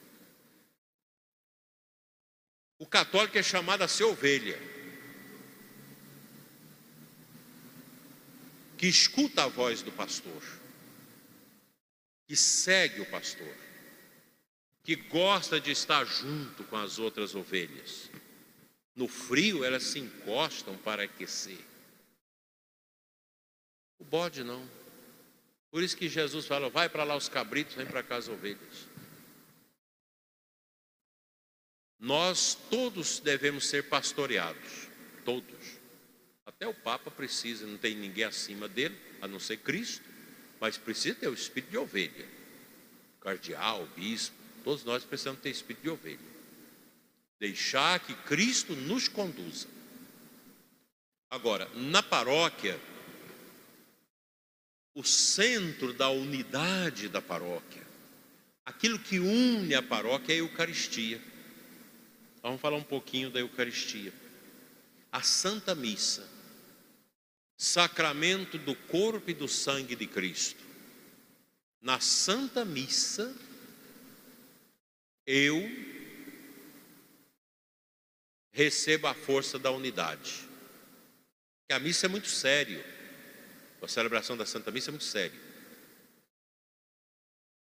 O 2.78 2.87
católico 2.87 3.38
é 3.38 3.42
chamado 3.42 3.83
a 3.83 3.88
ser 3.88 4.04
ovelha, 4.04 4.59
que 8.76 8.87
escuta 8.87 9.45
a 9.45 9.49
voz 9.49 9.80
do 9.80 9.90
pastor, 9.90 10.42
que 12.28 12.37
segue 12.37 13.00
o 13.00 13.11
pastor, 13.11 13.54
que 14.83 14.95
gosta 14.95 15.59
de 15.59 15.71
estar 15.71 16.04
junto 16.04 16.64
com 16.64 16.76
as 16.76 16.99
outras 16.99 17.35
ovelhas. 17.35 18.11
No 18.95 19.09
frio 19.09 19.64
elas 19.64 19.85
se 19.85 19.99
encostam 19.99 20.76
para 20.76 21.04
aquecer. 21.04 21.59
O 23.99 24.04
bode 24.04 24.45
não. 24.45 24.68
Por 25.71 25.83
isso 25.83 25.97
que 25.97 26.09
Jesus 26.09 26.47
fala: 26.47 26.68
vai 26.68 26.88
para 26.88 27.04
lá 27.04 27.16
os 27.16 27.28
cabritos, 27.28 27.75
vem 27.75 27.87
para 27.87 28.02
cá 28.02 28.16
as 28.16 28.28
ovelhas. 28.28 28.87
Nós 31.98 32.56
todos 32.70 33.18
devemos 33.20 33.66
ser 33.66 33.88
pastoreados, 33.88 34.88
todos. 35.24 35.76
Até 36.44 36.66
o 36.66 36.74
Papa 36.74 37.10
precisa, 37.10 37.66
não 37.66 37.78
tem 37.78 37.94
ninguém 37.96 38.24
acima 38.24 38.68
dele, 38.68 38.96
a 39.20 39.26
não 39.26 39.40
ser 39.40 39.58
Cristo, 39.58 40.04
mas 40.60 40.76
precisa 40.76 41.14
ter 41.14 41.28
o 41.28 41.34
espírito 41.34 41.70
de 41.70 41.78
ovelha. 41.78 42.26
Cardeal, 43.20 43.86
bispo, 43.96 44.36
todos 44.62 44.84
nós 44.84 45.04
precisamos 45.04 45.40
ter 45.40 45.50
espírito 45.50 45.82
de 45.82 45.90
ovelha. 45.90 46.36
Deixar 47.40 48.00
que 48.00 48.14
Cristo 48.14 48.74
nos 48.74 49.08
conduza. 49.08 49.68
Agora, 51.30 51.68
na 51.74 52.02
paróquia, 52.02 52.78
o 54.94 55.02
centro 55.04 55.92
da 55.92 56.08
unidade 56.08 57.08
da 57.08 57.20
paróquia, 57.20 57.82
aquilo 58.64 58.98
que 58.98 59.18
une 59.18 59.74
a 59.74 59.82
paróquia 59.82 60.32
é 60.32 60.36
a 60.36 60.38
Eucaristia. 60.38 61.20
Vamos 62.46 62.60
falar 62.60 62.76
um 62.76 62.82
pouquinho 62.84 63.28
da 63.28 63.40
Eucaristia. 63.40 64.12
A 65.10 65.20
Santa 65.20 65.74
Missa, 65.74 66.24
sacramento 67.56 68.56
do 68.56 68.72
corpo 68.72 69.28
e 69.28 69.34
do 69.34 69.48
sangue 69.48 69.96
de 69.96 70.06
Cristo. 70.06 70.62
Na 71.82 71.98
Santa 71.98 72.64
Missa, 72.64 73.34
eu 75.26 75.60
recebo 78.52 79.08
a 79.08 79.14
força 79.14 79.58
da 79.58 79.72
unidade. 79.72 80.48
Que 81.66 81.74
a 81.74 81.80
missa 81.80 82.06
é 82.06 82.08
muito 82.08 82.28
sério. 82.28 82.80
A 83.82 83.88
celebração 83.88 84.36
da 84.36 84.46
Santa 84.46 84.70
Missa 84.70 84.90
é 84.90 84.92
muito 84.92 85.04
sério. 85.04 85.40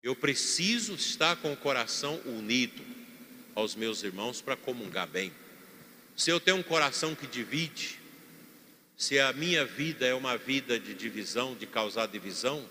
Eu 0.01 0.15
preciso 0.15 0.95
estar 0.95 1.35
com 1.35 1.51
o 1.51 1.57
coração 1.57 2.21
unido 2.21 2.98
aos 3.59 3.75
meus 3.75 4.03
irmãos 4.03 4.41
para 4.41 4.55
comungar 4.55 5.07
bem. 5.07 5.31
Se 6.15 6.29
eu 6.29 6.39
tenho 6.39 6.57
um 6.57 6.63
coração 6.63 7.13
que 7.13 7.27
divide, 7.27 7.99
se 8.97 9.19
a 9.19 9.31
minha 9.31 9.63
vida 9.65 10.05
é 10.05 10.13
uma 10.13 10.37
vida 10.37 10.79
de 10.79 10.93
divisão, 10.93 11.55
de 11.55 11.65
causar 11.65 12.07
divisão, 12.07 12.67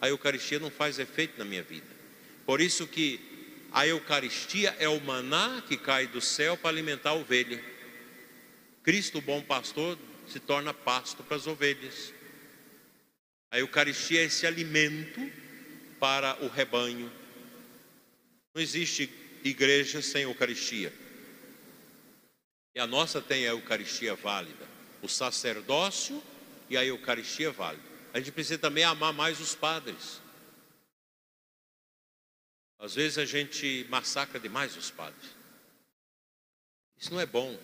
a 0.00 0.08
Eucaristia 0.08 0.58
não 0.58 0.70
faz 0.70 0.98
efeito 0.98 1.38
na 1.38 1.44
minha 1.44 1.62
vida. 1.62 1.86
Por 2.46 2.60
isso 2.60 2.86
que 2.86 3.20
a 3.72 3.86
Eucaristia 3.86 4.74
é 4.78 4.88
o 4.88 5.00
maná 5.00 5.62
que 5.66 5.76
cai 5.76 6.06
do 6.06 6.20
céu 6.20 6.56
para 6.56 6.70
alimentar 6.70 7.10
a 7.10 7.14
ovelha. 7.14 7.62
Cristo, 8.82 9.18
o 9.18 9.22
bom 9.22 9.42
pastor, 9.42 9.98
se 10.26 10.40
torna 10.40 10.72
pasto 10.72 11.22
para 11.22 11.36
as 11.36 11.46
ovelhas. 11.46 12.12
A 13.50 13.58
Eucaristia 13.58 14.20
é 14.20 14.24
esse 14.24 14.46
alimento 14.46 15.20
para 15.98 16.36
o 16.42 16.48
rebanho. 16.48 17.10
Não 18.54 18.62
existe 18.62 19.10
igreja 19.44 20.02
sem 20.02 20.22
Eucaristia. 20.22 20.92
E 22.74 22.80
a 22.80 22.86
nossa 22.86 23.20
tem 23.20 23.46
a 23.46 23.50
Eucaristia 23.50 24.14
válida, 24.14 24.66
o 25.02 25.08
sacerdócio 25.08 26.22
e 26.68 26.76
a 26.76 26.84
Eucaristia 26.84 27.50
válida. 27.50 27.82
A 28.12 28.18
gente 28.18 28.32
precisa 28.32 28.58
também 28.58 28.84
amar 28.84 29.12
mais 29.12 29.40
os 29.40 29.54
padres. 29.54 30.20
Às 32.78 32.94
vezes 32.94 33.18
a 33.18 33.24
gente 33.24 33.86
massacra 33.90 34.38
demais 34.38 34.76
os 34.76 34.90
padres. 34.90 35.36
Isso 36.96 37.12
não 37.12 37.20
é 37.20 37.26
bom. 37.26 37.58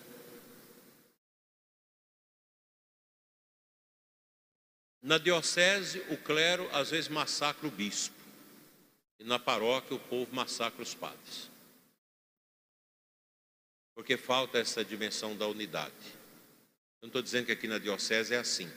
Na 5.00 5.19
diocese, 5.19 6.00
o 6.09 6.16
clero 6.16 6.69
às 6.73 6.90
vezes 6.90 7.09
massacra 7.09 7.69
o 7.69 7.71
bispo. 7.71 8.14
E 9.19 9.25
na 9.25 9.38
paróquia, 9.38 9.97
o 9.97 10.00
povo 10.00 10.35
massacra 10.35 10.83
os 10.83 10.95
padres. 10.95 11.53
Porque 13.94 14.16
falta 14.16 14.58
essa 14.58 14.84
dimensão 14.84 15.36
da 15.36 15.46
unidade. 15.46 15.94
Eu 17.00 17.06
não 17.06 17.08
estou 17.08 17.22
dizendo 17.22 17.46
que 17.46 17.52
aqui 17.52 17.68
na 17.68 17.78
diocese 17.78 18.34
é 18.34 18.38
assim. 18.38 18.70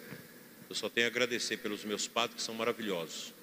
Eu 0.69 0.75
só 0.75 0.89
tenho 0.89 1.07
a 1.07 1.09
agradecer 1.09 1.57
pelos 1.57 1.83
meus 1.83 2.07
padres 2.07 2.35
que 2.35 2.41
são 2.41 2.53
maravilhosos. 2.53 3.33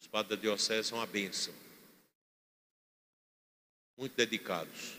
Os 0.00 0.06
padres 0.06 0.36
da 0.36 0.42
diocese 0.42 0.88
são 0.88 0.98
uma 0.98 1.06
bênção 1.06 1.52
muito 3.96 4.14
dedicados. 4.14 4.98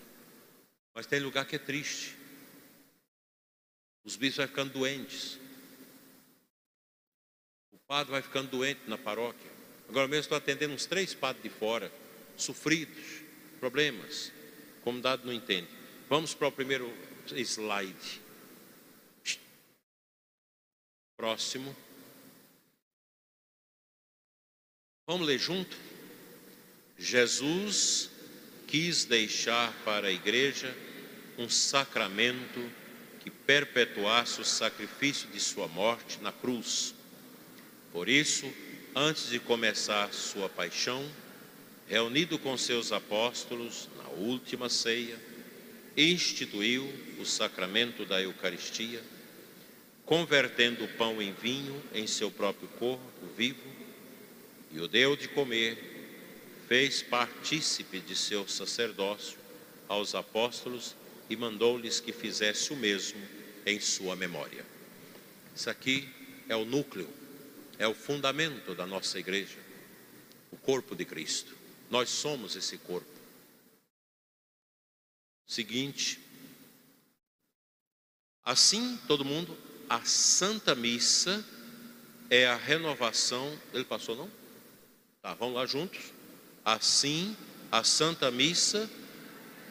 Mas 0.94 1.06
tem 1.06 1.20
lugar 1.20 1.46
que 1.46 1.56
é 1.56 1.60
triste. 1.60 2.18
Os 4.04 4.16
bispos 4.16 4.38
vão 4.38 4.48
ficando 4.48 4.74
doentes. 4.74 5.40
O 7.72 7.78
padre 7.88 8.12
vai 8.12 8.22
ficando 8.22 8.50
doente 8.50 8.82
na 8.88 8.98
paróquia. 8.98 9.52
Agora 9.88 10.08
mesmo 10.08 10.22
estou 10.22 10.38
atendendo 10.38 10.74
uns 10.74 10.86
três 10.86 11.14
padres 11.14 11.44
de 11.44 11.50
fora, 11.50 11.92
sofridos, 12.36 13.22
problemas. 13.60 14.32
Como 14.88 15.02
dado 15.02 15.26
não 15.26 15.34
entende. 15.34 15.68
Vamos 16.08 16.34
para 16.34 16.48
o 16.48 16.52
primeiro 16.52 16.90
slide. 17.36 18.22
Próximo. 21.18 21.76
Vamos 25.06 25.28
ler 25.28 25.38
junto? 25.38 25.76
Jesus 26.98 28.10
quis 28.66 29.04
deixar 29.04 29.74
para 29.84 30.08
a 30.08 30.12
igreja 30.12 30.74
um 31.38 31.50
sacramento 31.50 32.72
que 33.20 33.30
perpetuasse 33.30 34.40
o 34.40 34.46
sacrifício 34.46 35.28
de 35.32 35.40
sua 35.42 35.68
morte 35.68 36.22
na 36.22 36.32
cruz. 36.32 36.96
Por 37.92 38.08
isso, 38.08 38.50
antes 38.96 39.30
de 39.30 39.38
começar 39.38 40.14
sua 40.14 40.48
paixão, 40.48 41.06
reunido 41.90 42.40
com 42.40 42.58
seus 42.58 42.94
apóstolos 42.94 43.90
última 44.18 44.70
ceia, 44.70 45.18
instituiu 45.96 46.88
o 47.20 47.26
sacramento 47.26 48.06
da 48.06 48.22
Eucaristia, 48.22 49.02
convertendo 50.06 50.86
o 50.86 50.88
pão 50.90 51.22
em 51.22 51.34
vinho 51.34 51.82
em 51.94 52.06
seu 52.08 52.30
próprio 52.30 52.68
corpo 52.80 53.28
vivo, 53.36 53.68
e 54.72 54.80
o 54.80 54.88
deu 54.88 55.16
de 55.16 55.28
comer 55.28 55.78
fez 56.68 57.02
partícipe 57.02 58.00
de 58.00 58.16
seu 58.16 58.48
sacerdócio 58.48 59.38
aos 59.88 60.14
apóstolos 60.14 60.96
e 61.30 61.36
mandou-lhes 61.36 62.00
que 62.00 62.12
fizesse 62.12 62.74
o 62.74 62.76
mesmo 62.76 63.22
em 63.66 63.80
sua 63.80 64.16
memória. 64.16 64.66
Isso 65.56 65.70
aqui 65.70 66.08
é 66.48 66.56
o 66.56 66.66
núcleo, 66.66 67.10
é 67.80 67.88
o 67.88 67.94
fundamento 67.94 68.76
da 68.76 68.86
nossa 68.86 69.18
igreja, 69.18 69.58
o 70.52 70.58
corpo 70.58 70.96
de 70.96 71.06
Cristo. 71.06 71.56
Nós 71.90 72.10
somos 72.10 72.56
esse 72.56 72.78
corpo. 72.78 73.17
Seguinte, 75.48 76.20
assim 78.44 79.00
todo 79.08 79.24
mundo, 79.24 79.58
a 79.90 80.04
Santa 80.04 80.76
Missa 80.76 81.44
é 82.30 82.46
a 82.46 82.58
renovação. 82.58 83.58
Ele 83.74 83.86
passou 83.86 84.18
não? 84.18 84.30
Tá, 85.22 85.34
vamos 85.36 85.56
lá 85.56 85.66
juntos. 85.66 86.12
Assim, 86.66 87.36
a 87.72 87.82
Santa 87.82 88.30
Missa 88.30 88.90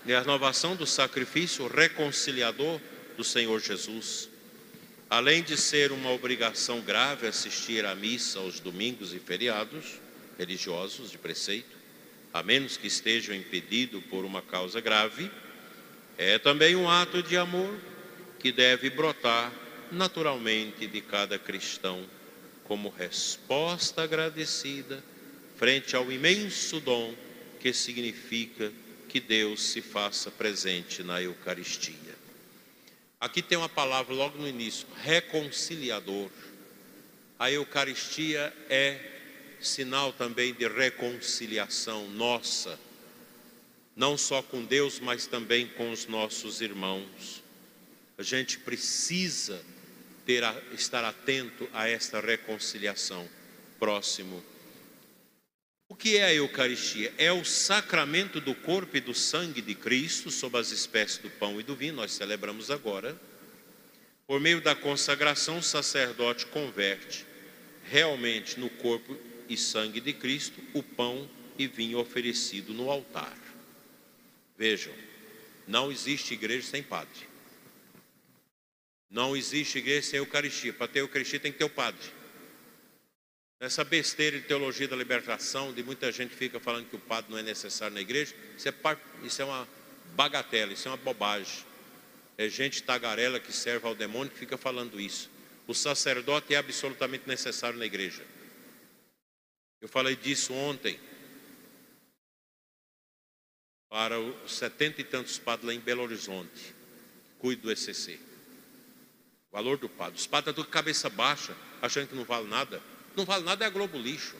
é 0.07 0.15
a 0.15 0.21
renovação 0.21 0.75
do 0.75 0.87
sacrifício 0.87 1.67
reconciliador 1.67 2.81
do 3.15 3.23
Senhor 3.23 3.61
Jesus. 3.61 4.31
Além 5.11 5.43
de 5.43 5.59
ser 5.59 5.93
uma 5.93 6.11
obrigação 6.11 6.81
grave 6.81 7.27
assistir 7.27 7.85
à 7.85 7.95
missa 7.95 8.39
aos 8.39 8.61
domingos 8.61 9.13
e 9.13 9.19
feriados 9.19 10.01
religiosos 10.39 11.11
de 11.11 11.19
preceito, 11.19 11.77
a 12.33 12.43
menos 12.43 12.79
que 12.79 12.87
estejam 12.87 13.35
impedido 13.35 14.01
por 14.03 14.25
uma 14.25 14.41
causa 14.41 14.81
grave, 14.81 15.31
é 16.19 16.39
também 16.39 16.75
um 16.77 16.89
ato 16.89 17.23
de 17.23 17.37
amor 17.37 17.79
que 18.39 18.53
deve 18.53 18.91
brotar 18.91 19.53
naturalmente 19.91 20.87
de 20.87 21.01
cada 21.01 21.39
cristão 21.39 22.05
como 22.65 22.89
resposta 22.89 24.03
agradecida 24.03 25.03
frente 25.57 25.95
ao 25.95 26.11
imenso 26.11 26.81
dom 26.81 27.15
que 27.61 27.73
significa 27.73 28.73
que 29.09 29.21
Deus 29.21 29.63
se 29.63 29.81
faça 29.81 30.31
presente 30.31 31.03
na 31.03 31.23
Eucaristia. 31.23 32.17
Aqui 33.21 33.41
tem 33.41 33.57
uma 33.57 33.69
palavra 33.69 34.15
logo 34.15 34.39
no 34.39 34.47
início: 34.47 34.87
reconciliador. 35.03 36.31
A 37.39 37.51
Eucaristia 37.51 38.53
é 38.69 38.99
sinal 39.61 40.13
também 40.13 40.53
de 40.55 40.67
reconciliação 40.69 42.09
nossa, 42.11 42.79
não 43.97 44.17
só 44.17 44.43
com 44.43 44.65
Deus, 44.65 45.01
mas 45.01 45.27
também 45.27 45.67
com 45.67 45.91
os 45.91 46.07
nossos 46.07 46.61
irmãos. 46.61 47.43
A 48.17 48.23
gente 48.23 48.59
precisa 48.59 49.61
ter, 50.25 50.45
estar 50.73 51.05
atento 51.05 51.69
a 51.73 51.89
esta 51.89 52.21
reconciliação 52.21 53.29
próximo 53.79 54.45
o 55.89 55.95
que 55.95 56.17
é 56.17 56.25
a 56.25 56.35
Eucaristia? 56.35 57.15
É 57.17 57.31
o 57.31 57.45
sacramento 57.45 58.41
do 58.41 58.55
corpo 58.55 58.97
e 58.97 59.01
do 59.01 59.15
sangue 59.15 59.63
de 59.63 59.75
Cristo, 59.75 60.33
sob 60.33 60.59
as 60.59 60.73
espécies 60.73 61.19
do 61.19 61.31
pão 61.31 61.61
e 61.61 61.63
do 61.63 61.77
vinho, 61.77 61.95
nós 61.95 62.13
celebramos 62.13 62.73
agora. 62.73 63.17
Por 64.27 64.41
meio 64.41 64.61
da 64.61 64.75
consagração, 64.75 65.59
o 65.59 65.63
sacerdote 65.63 66.47
converte 66.47 67.25
realmente 67.85 68.59
no 68.59 68.69
corpo 68.69 69.17
e 69.49 69.57
sangue 69.57 70.01
de 70.01 70.13
Cristo 70.13 70.61
o 70.75 70.83
pão 70.83 71.31
e 71.57 71.69
vinho 71.69 72.01
oferecido 72.01 72.75
no 72.75 72.91
altar. 72.91 73.39
Vejam, 74.57 74.93
não 75.67 75.91
existe 75.91 76.35
igreja 76.35 76.67
sem 76.67 76.83
padre. 76.83 77.27
Não 79.11 79.37
existe 79.37 79.79
igreja 79.79 80.03
sem 80.03 80.19
Eucaristia. 80.19 80.73
Para 80.73 80.89
ter 80.89 81.01
Eucaristia 81.01 81.41
tem 81.41 81.53
que 81.53 81.59
ter 81.59 81.65
o 81.65 81.71
padre. 81.71 82.17
Essa 83.59 83.85
besteira 83.85 84.39
de 84.39 84.47
teologia 84.47 84.87
da 84.87 84.97
libertação, 84.97 85.73
de 85.73 85.83
muita 85.83 86.13
gente 86.13 86.35
fica 86.35 86.61
falando 86.61 86.89
que 86.89 86.97
o 86.97 87.01
padre 87.01 87.31
não 87.31 87.39
é 87.39 87.43
necessário 87.43 87.95
na 87.95 88.01
igreja, 88.01 88.35
isso 88.57 88.69
é, 88.69 88.75
isso 89.23 89.41
é 89.41 89.45
uma 89.45 89.67
bagatela, 90.15 90.73
isso 90.73 90.89
é 90.89 90.91
uma 90.91 90.97
bobagem. 90.99 91.65
É 92.37 92.49
gente 92.51 92.83
tagarela 92.83 93.41
que 93.41 93.53
serve 93.53 93.87
ao 93.87 93.95
demônio 93.95 94.31
que 94.31 94.39
fica 94.39 94.59
falando 94.59 95.01
isso. 95.01 95.31
O 95.67 95.75
sacerdote 95.75 96.55
é 96.55 96.59
absolutamente 96.59 97.27
necessário 97.27 97.79
na 97.79 97.87
igreja. 97.87 98.23
Eu 99.81 99.89
falei 99.89 100.15
disso 100.15 100.53
ontem 100.53 101.01
para 103.89 104.19
os 104.19 104.53
setenta 104.53 105.01
e 105.01 105.05
tantos 105.05 105.39
padres 105.39 105.67
lá 105.67 105.75
em 105.75 105.81
Belo 105.81 106.03
Horizonte. 106.03 106.75
Cuido 107.39 107.63
do 107.63 107.73
ECC. 107.73 108.19
Valor 109.53 109.79
do 109.79 109.89
padre. 109.89 110.19
Os 110.19 110.27
padres 110.27 110.53
estão 110.53 110.65
tudo 110.65 110.73
cabeça 110.73 111.09
baixa, 111.09 111.57
achando 111.81 112.09
que 112.09 112.15
não 112.15 112.25
vale 112.25 112.49
nada. 112.49 112.83
Não 113.15 113.25
vale 113.25 113.45
nada 113.45 113.65
é 113.65 113.69
a 113.69 113.71
Globo 113.71 113.99
Lixo. 113.99 114.37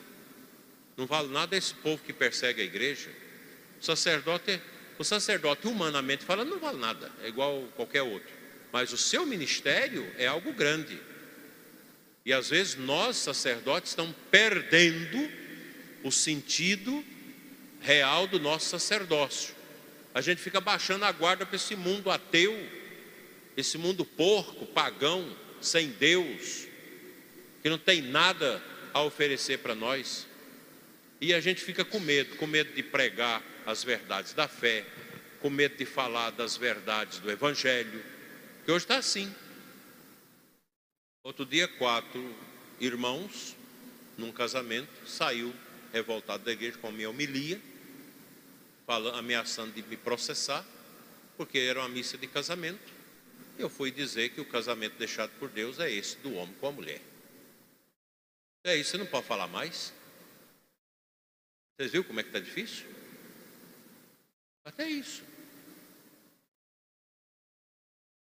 Não 0.95 1.05
vale 1.05 1.27
nada 1.29 1.55
é 1.55 1.59
esse 1.59 1.73
povo 1.73 2.03
que 2.03 2.13
persegue 2.13 2.61
a 2.61 2.65
igreja. 2.65 3.09
O 3.79 3.85
sacerdote, 3.85 4.61
o 4.97 5.03
sacerdote 5.03 5.67
humanamente 5.67 6.25
falando, 6.25 6.49
não 6.49 6.59
vale 6.59 6.79
nada, 6.79 7.11
é 7.21 7.27
igual 7.27 7.63
qualquer 7.75 8.01
outro. 8.01 8.29
Mas 8.71 8.91
o 8.91 8.97
seu 8.97 9.25
ministério 9.25 10.11
é 10.17 10.27
algo 10.27 10.51
grande. 10.53 10.99
E 12.25 12.33
às 12.33 12.49
vezes 12.49 12.75
nós, 12.75 13.15
sacerdotes, 13.15 13.91
estamos 13.91 14.15
perdendo 14.29 15.31
o 16.03 16.11
sentido 16.11 17.03
real 17.81 18.27
do 18.27 18.39
nosso 18.39 18.69
sacerdócio. 18.69 19.55
A 20.13 20.21
gente 20.21 20.41
fica 20.41 20.59
baixando 20.59 21.05
a 21.05 21.11
guarda 21.11 21.45
para 21.45 21.55
esse 21.55 21.75
mundo 21.75 22.09
ateu, 22.09 22.53
esse 23.55 23.77
mundo 23.77 24.03
porco, 24.03 24.65
pagão, 24.65 25.35
sem 25.61 25.89
Deus, 25.89 26.67
que 27.61 27.69
não 27.69 27.77
tem 27.77 28.01
nada 28.01 28.63
a 28.93 29.01
oferecer 29.03 29.59
para 29.59 29.75
nós. 29.75 30.27
E 31.19 31.33
a 31.33 31.39
gente 31.39 31.61
fica 31.61 31.83
com 31.83 31.99
medo, 31.99 32.35
com 32.37 32.47
medo 32.47 32.73
de 32.73 32.83
pregar 32.83 33.43
as 33.65 33.83
verdades 33.83 34.33
da 34.33 34.47
fé, 34.47 34.85
com 35.39 35.49
medo 35.49 35.75
de 35.77 35.85
falar 35.85 36.31
das 36.31 36.55
verdades 36.57 37.19
do 37.19 37.29
Evangelho, 37.29 38.03
que 38.65 38.71
hoje 38.71 38.85
está 38.85 38.97
assim. 38.97 39.33
Outro 41.23 41.45
dia, 41.45 41.67
quatro 41.67 42.35
irmãos, 42.79 43.55
num 44.17 44.31
casamento, 44.31 45.07
saiu 45.07 45.53
revoltado 45.97 46.43
da 46.43 46.51
igreja 46.51 46.77
com 46.77 46.87
a 46.87 46.91
minha 46.91 47.09
homilia, 47.09 47.61
falando, 48.85 49.15
ameaçando 49.15 49.71
de 49.73 49.81
me 49.83 49.97
processar, 49.97 50.65
porque 51.35 51.57
era 51.57 51.79
uma 51.79 51.89
missa 51.89 52.17
de 52.17 52.27
casamento. 52.27 52.93
Eu 53.57 53.69
fui 53.69 53.91
dizer 53.91 54.29
que 54.29 54.41
o 54.41 54.45
casamento 54.45 54.97
deixado 54.97 55.31
por 55.39 55.49
Deus 55.49 55.79
é 55.79 55.91
esse 55.91 56.17
do 56.17 56.33
homem 56.33 56.55
com 56.55 56.67
a 56.67 56.71
mulher. 56.71 57.01
É 58.63 58.75
isso, 58.75 58.91
você 58.91 58.97
não 58.97 59.05
pode 59.05 59.25
falar 59.25 59.47
mais. 59.47 59.93
Vocês 61.75 61.91
viram 61.91 62.03
como 62.03 62.19
é 62.19 62.23
que 62.23 62.29
está 62.29 62.39
difícil? 62.39 62.85
Até 64.65 64.89
isso. 64.89 65.23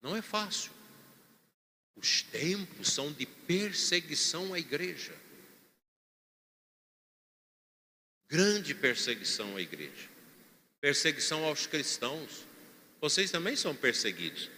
Não 0.02 0.16
é 0.16 0.22
fácil. 0.22 0.72
Os 1.96 2.22
tempos 2.22 2.92
são 2.92 3.12
de 3.12 3.26
perseguição 3.26 4.54
à 4.54 4.60
igreja. 4.60 5.25
Grande 8.28 8.74
perseguição 8.74 9.56
à 9.56 9.62
igreja. 9.62 10.10
Perseguição 10.82 11.44
aos 11.46 11.68
cristãos. 11.68 12.46
Vocês 13.00 13.30
também 13.30 13.56
são 13.56 13.76
perseguidos. 13.76 14.50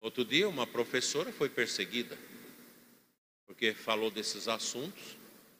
Outro 0.00 0.24
dia, 0.24 0.48
uma 0.48 0.66
professora 0.66 1.32
foi 1.32 1.48
perseguida, 1.48 2.16
porque 3.46 3.74
falou 3.74 4.10
desses 4.10 4.46
assuntos. 4.46 5.16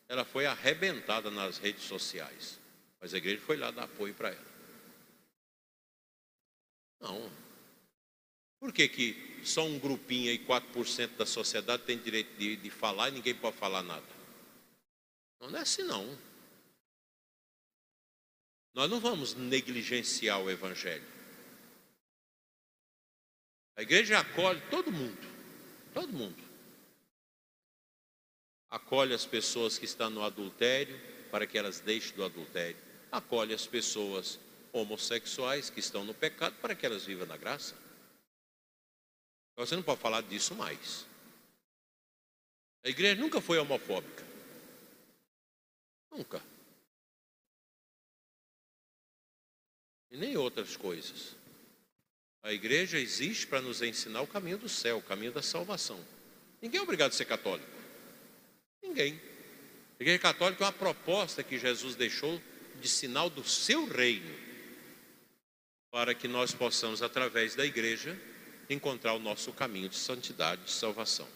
Ela 0.08 0.24
foi 0.24 0.46
arrebentada 0.46 1.30
nas 1.30 1.58
redes 1.58 1.84
sociais. 1.84 2.58
Mas 3.00 3.12
a 3.12 3.18
igreja 3.18 3.40
foi 3.40 3.56
lá 3.56 3.70
dar 3.70 3.84
apoio 3.84 4.14
para 4.14 4.30
ela. 4.30 4.46
Não. 7.00 7.30
Por 8.60 8.72
que, 8.72 8.88
que 8.88 9.40
só 9.44 9.64
um 9.64 9.78
grupinho 9.78 10.30
aí, 10.30 10.38
4% 10.38 11.16
da 11.16 11.26
sociedade, 11.26 11.84
tem 11.84 11.98
direito 11.98 12.36
de, 12.36 12.56
de 12.56 12.70
falar 12.70 13.08
e 13.08 13.12
ninguém 13.12 13.34
pode 13.34 13.56
falar 13.56 13.82
nada? 13.82 14.17
Não 15.40 15.56
é 15.56 15.60
assim 15.62 15.82
não. 15.82 16.18
Nós 18.74 18.90
não 18.90 19.00
vamos 19.00 19.34
negligenciar 19.34 20.40
o 20.40 20.50
Evangelho. 20.50 21.06
A 23.76 23.82
igreja 23.82 24.18
acolhe 24.18 24.60
todo 24.70 24.92
mundo. 24.92 25.18
Todo 25.94 26.12
mundo. 26.12 26.42
Acolhe 28.70 29.14
as 29.14 29.24
pessoas 29.24 29.78
que 29.78 29.84
estão 29.84 30.10
no 30.10 30.22
adultério, 30.22 31.00
para 31.30 31.46
que 31.46 31.56
elas 31.56 31.80
deixem 31.80 32.14
do 32.14 32.24
adultério. 32.24 32.76
Acolhe 33.10 33.54
as 33.54 33.66
pessoas 33.66 34.38
homossexuais 34.72 35.70
que 35.70 35.80
estão 35.80 36.04
no 36.04 36.12
pecado 36.12 36.54
para 36.60 36.74
que 36.74 36.84
elas 36.84 37.04
vivam 37.04 37.26
na 37.26 37.36
graça. 37.36 37.74
Você 39.56 39.74
não 39.74 39.82
pode 39.82 40.00
falar 40.00 40.22
disso 40.22 40.54
mais. 40.54 41.06
A 42.84 42.88
igreja 42.88 43.20
nunca 43.20 43.40
foi 43.40 43.58
homofóbica. 43.58 44.27
Nunca. 46.18 46.42
E 50.10 50.16
nem 50.16 50.36
outras 50.36 50.76
coisas. 50.76 51.36
A 52.42 52.52
igreja 52.52 52.98
existe 52.98 53.46
para 53.46 53.60
nos 53.60 53.82
ensinar 53.82 54.22
o 54.22 54.26
caminho 54.26 54.58
do 54.58 54.68
céu, 54.68 54.98
o 54.98 55.02
caminho 55.02 55.30
da 55.30 55.42
salvação. 55.42 56.04
Ninguém 56.60 56.80
é 56.80 56.82
obrigado 56.82 57.12
a 57.12 57.14
ser 57.14 57.24
católico. 57.24 57.70
Ninguém. 58.82 59.20
A 60.00 60.02
igreja 60.02 60.18
católica 60.18 60.64
é 60.64 60.66
uma 60.66 60.72
proposta 60.72 61.44
que 61.44 61.56
Jesus 61.56 61.94
deixou 61.94 62.42
de 62.80 62.88
sinal 62.88 63.30
do 63.30 63.44
seu 63.44 63.86
reino 63.86 64.34
para 65.88 66.14
que 66.16 66.26
nós 66.26 66.52
possamos, 66.52 67.00
através 67.00 67.54
da 67.54 67.64
igreja, 67.64 68.18
encontrar 68.68 69.14
o 69.14 69.20
nosso 69.20 69.52
caminho 69.52 69.88
de 69.88 69.96
santidade, 69.96 70.64
de 70.64 70.72
salvação. 70.72 71.28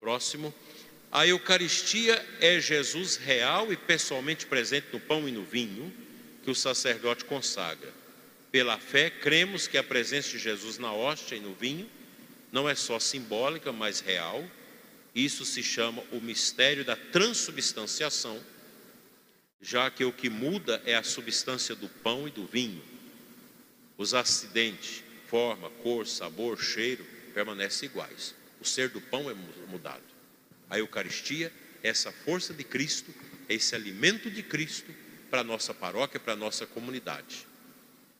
Próximo. 0.00 0.54
A 1.14 1.24
Eucaristia 1.28 2.26
é 2.40 2.58
Jesus 2.58 3.14
real 3.14 3.72
e 3.72 3.76
pessoalmente 3.76 4.46
presente 4.46 4.88
no 4.92 4.98
pão 4.98 5.28
e 5.28 5.30
no 5.30 5.44
vinho 5.44 5.94
que 6.42 6.50
o 6.50 6.56
sacerdote 6.56 7.24
consagra. 7.24 7.94
Pela 8.50 8.80
fé, 8.80 9.10
cremos 9.10 9.68
que 9.68 9.78
a 9.78 9.84
presença 9.84 10.30
de 10.30 10.40
Jesus 10.40 10.76
na 10.76 10.92
hóstia 10.92 11.36
e 11.36 11.40
no 11.40 11.54
vinho 11.54 11.88
não 12.50 12.68
é 12.68 12.74
só 12.74 12.98
simbólica, 12.98 13.70
mas 13.70 14.00
real. 14.00 14.44
Isso 15.14 15.44
se 15.44 15.62
chama 15.62 16.02
o 16.10 16.20
mistério 16.20 16.84
da 16.84 16.96
transubstanciação, 16.96 18.42
já 19.62 19.88
que 19.92 20.04
o 20.04 20.12
que 20.12 20.28
muda 20.28 20.82
é 20.84 20.96
a 20.96 21.04
substância 21.04 21.76
do 21.76 21.88
pão 21.88 22.26
e 22.26 22.32
do 22.32 22.44
vinho 22.44 22.82
os 23.96 24.14
acidentes, 24.14 25.04
forma, 25.28 25.70
cor, 25.70 26.08
sabor, 26.08 26.60
cheiro 26.60 27.06
permanecem 27.32 27.88
iguais. 27.88 28.34
O 28.60 28.64
ser 28.64 28.88
do 28.88 29.00
pão 29.00 29.30
é 29.30 29.34
mudado. 29.68 30.13
A 30.74 30.78
Eucaristia 30.78 31.52
é 31.84 31.88
essa 31.88 32.10
força 32.10 32.52
de 32.52 32.64
Cristo, 32.64 33.14
é 33.48 33.54
esse 33.54 33.76
alimento 33.76 34.28
de 34.28 34.42
Cristo 34.42 34.92
para 35.30 35.42
a 35.42 35.44
nossa 35.44 35.72
paróquia, 35.72 36.18
para 36.18 36.32
a 36.32 36.36
nossa 36.36 36.66
comunidade. 36.66 37.46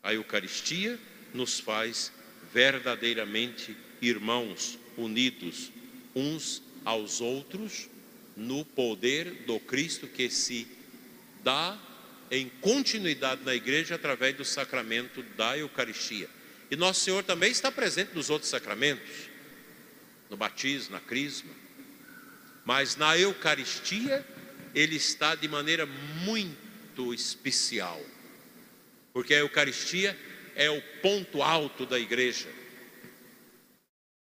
A 0.01 0.15
Eucaristia 0.15 0.97
nos 1.33 1.59
faz 1.59 2.13
verdadeiramente 2.53 3.77
irmãos, 4.01 4.79
unidos 4.97 5.73
uns 6.15 6.63
aos 6.85 7.21
outros 7.21 7.89
no 8.37 8.65
poder 8.65 9.33
do 9.47 9.59
Cristo 9.59 10.07
que 10.07 10.31
se 10.31 10.69
dá 11.43 11.77
em 12.31 12.49
continuidade 12.61 13.43
na 13.43 13.57
igreja 13.57 13.97
através 13.97 14.37
do 14.37 14.45
sacramento 14.45 15.25
da 15.37 15.59
Eucaristia. 15.59 16.31
E 16.71 16.77
Nosso 16.77 17.01
Senhor 17.01 17.25
também 17.25 17.51
está 17.51 17.73
presente 17.73 18.15
nos 18.15 18.31
outros 18.31 18.49
sacramentos, 18.49 19.29
no 20.31 20.37
batismo, 20.37 20.93
na 20.93 21.01
crisma. 21.01 21.64
Mas 22.65 22.97
na 22.97 23.17
Eucaristia, 23.19 24.27
ele 24.75 24.97
está 24.97 25.35
de 25.35 25.47
maneira 25.49 25.87
muito 25.87 27.13
especial, 27.13 28.01
porque 29.13 29.35
a 29.35 29.39
Eucaristia 29.39 30.19
é 30.55 30.71
o 30.71 30.81
ponto 31.03 31.43
alto 31.43 31.85
da 31.85 31.99
igreja. 31.99 32.49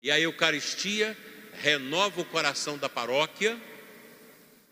E 0.04 0.12
a 0.12 0.20
Eucaristia 0.20 1.18
renova 1.54 2.22
o 2.22 2.26
coração 2.26 2.78
da 2.78 2.90
paróquia, 2.90 3.60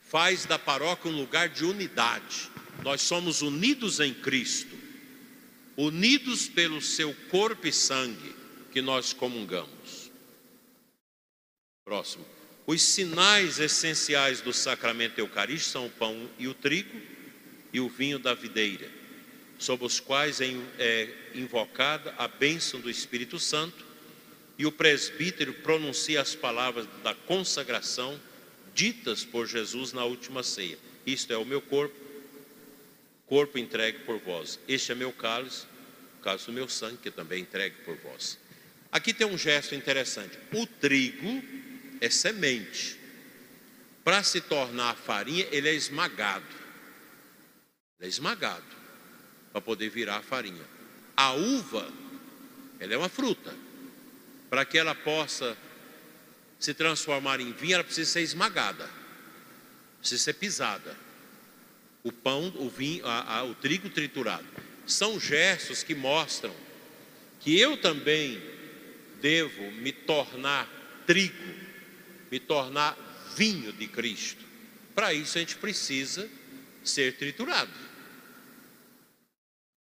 faz 0.01 0.45
da 0.45 0.59
paróquia 0.59 1.09
um 1.09 1.15
lugar 1.15 1.49
de 1.49 1.65
unidade 1.65 2.51
nós 2.83 3.01
somos 3.01 3.41
unidos 3.41 3.99
em 3.99 4.13
Cristo, 4.13 4.77
unidos 5.77 6.47
pelo 6.47 6.81
seu 6.81 7.13
corpo 7.29 7.67
e 7.67 7.73
sangue 7.73 8.35
que 8.71 8.81
nós 8.81 9.13
comungamos. 9.13 10.11
Próximo. 11.83 12.34
Os 12.67 12.81
sinais 12.81 13.59
essenciais 13.59 14.41
do 14.41 14.51
sacramento 14.51 15.19
eucarístico 15.19 15.71
são 15.71 15.85
o 15.85 15.89
pão 15.89 16.29
e 16.39 16.47
o 16.47 16.53
trigo 16.53 16.99
e 17.71 17.79
o 17.79 17.87
vinho 17.87 18.17
da 18.17 18.33
videira, 18.33 18.89
sob 19.59 19.85
os 19.85 19.99
quais 19.99 20.41
é, 20.41 20.55
é 20.79 21.09
invocada 21.35 22.13
a 22.17 22.27
bênção 22.27 22.79
do 22.79 22.89
Espírito 22.89 23.37
Santo, 23.39 23.85
e 24.57 24.65
o 24.65 24.71
presbítero 24.71 25.53
pronuncia 25.53 26.21
as 26.21 26.33
palavras 26.33 26.87
da 27.03 27.13
consagração 27.13 28.19
ditas 28.73 29.23
por 29.25 29.47
Jesus 29.47 29.91
na 29.91 30.05
última 30.05 30.43
ceia. 30.43 30.77
Isto 31.05 31.33
é 31.33 31.37
o 31.37 31.45
meu 31.45 31.61
corpo 31.61 32.05
corpo 33.27 33.57
entregue 33.57 33.99
por 33.99 34.19
vós. 34.19 34.59
Este 34.67 34.91
é 34.91 34.95
meu 34.95 35.11
cálice, 35.11 35.65
o 36.19 36.23
cálice 36.23 36.45
do 36.45 36.53
meu 36.53 36.69
sangue, 36.69 36.97
que 36.97 37.11
também 37.11 37.39
é 37.39 37.41
entregue 37.41 37.75
por 37.83 37.95
vós. 37.97 38.37
Aqui 38.91 39.13
tem 39.13 39.27
um 39.27 39.37
gesto 39.37 39.75
interessante. 39.75 40.37
O 40.53 40.65
trigo 40.65 41.43
é 42.01 42.09
semente. 42.09 42.99
Para 44.03 44.23
se 44.23 44.41
tornar 44.41 44.95
farinha, 44.95 45.47
ele 45.51 45.69
é 45.69 45.73
esmagado. 45.73 46.45
Ele 47.99 48.05
é 48.05 48.07
esmagado 48.07 48.65
para 49.51 49.61
poder 49.61 49.89
virar 49.89 50.21
farinha. 50.21 50.65
A 51.15 51.33
uva, 51.33 51.91
ela 52.79 52.93
é 52.93 52.97
uma 52.97 53.09
fruta. 53.09 53.53
Para 54.49 54.65
que 54.65 54.77
ela 54.77 54.93
possa 54.93 55.57
se 56.59 56.73
transformar 56.73 57.39
em 57.39 57.51
vinho, 57.51 57.75
ela 57.75 57.83
precisa 57.83 58.11
ser 58.11 58.21
esmagada, 58.21 58.89
precisa 59.99 60.23
ser 60.23 60.33
pisada 60.33 61.05
o 62.05 62.11
pão, 62.11 62.53
o 62.57 62.69
vinho, 62.69 63.03
a, 63.03 63.39
a, 63.39 63.43
o 63.43 63.55
trigo 63.55 63.89
triturado. 63.89 64.45
São 64.85 65.19
gestos 65.19 65.81
que 65.81 65.95
mostram 65.95 66.55
que 67.39 67.59
eu 67.59 67.75
também 67.77 68.39
devo 69.19 69.71
me 69.71 69.91
tornar 69.91 70.69
trigo, 71.07 71.64
me 72.31 72.39
tornar 72.39 72.97
vinho 73.35 73.71
de 73.73 73.87
Cristo. 73.87 74.43
Para 74.93 75.13
isso 75.13 75.37
a 75.37 75.41
gente 75.41 75.55
precisa 75.57 76.29
ser 76.83 77.17
triturado. 77.17 77.73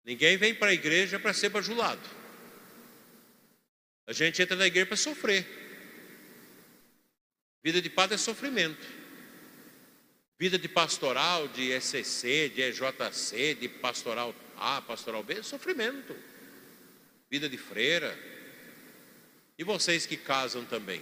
Ninguém 0.04 0.38
vem 0.38 0.56
para 0.56 0.72
a 0.72 0.74
igreja 0.74 1.20
para 1.20 1.34
ser 1.34 1.50
bajulado. 1.50 2.02
A 4.08 4.14
gente 4.14 4.42
entra 4.42 4.56
na 4.56 4.68
igreja 4.68 4.88
para 4.88 4.98
sofrer. 4.98 5.46
Vida 7.64 7.82
de 7.82 7.90
padre 7.90 8.16
é 8.16 8.18
sofrimento. 8.18 8.86
Vida 10.40 10.58
de 10.58 10.68
pastoral, 10.68 11.48
de 11.50 11.72
ECC, 11.72 12.50
de 12.50 12.62
EJC, 12.64 13.56
de 13.56 13.70
pastoral 13.70 14.34
A, 14.58 14.82
pastoral 14.82 15.24
B, 15.24 15.44
sofrimento. 15.44 16.16
Vida 17.30 17.48
de 17.48 17.58
freira. 17.58 18.18
E 19.58 19.64
vocês 19.64 20.08
que 20.08 20.18
casam 20.18 20.66
também. 20.66 21.02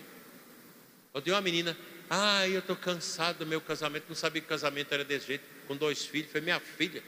Eu 1.14 1.22
tenho 1.22 1.36
uma 1.36 1.42
menina, 1.42 1.78
ah, 2.10 2.48
eu 2.48 2.60
estou 2.60 2.76
cansado 2.76 3.40
do 3.40 3.46
meu 3.46 3.62
casamento, 3.62 4.06
não 4.08 4.16
sabia 4.16 4.42
que 4.42 4.48
casamento 4.48 4.94
era 4.94 5.04
desse 5.04 5.28
jeito, 5.28 5.44
com 5.68 5.76
dois 5.76 6.06
filhos. 6.06 6.32
Foi 6.32 6.42
minha 6.42 6.60
filha, 6.60 7.04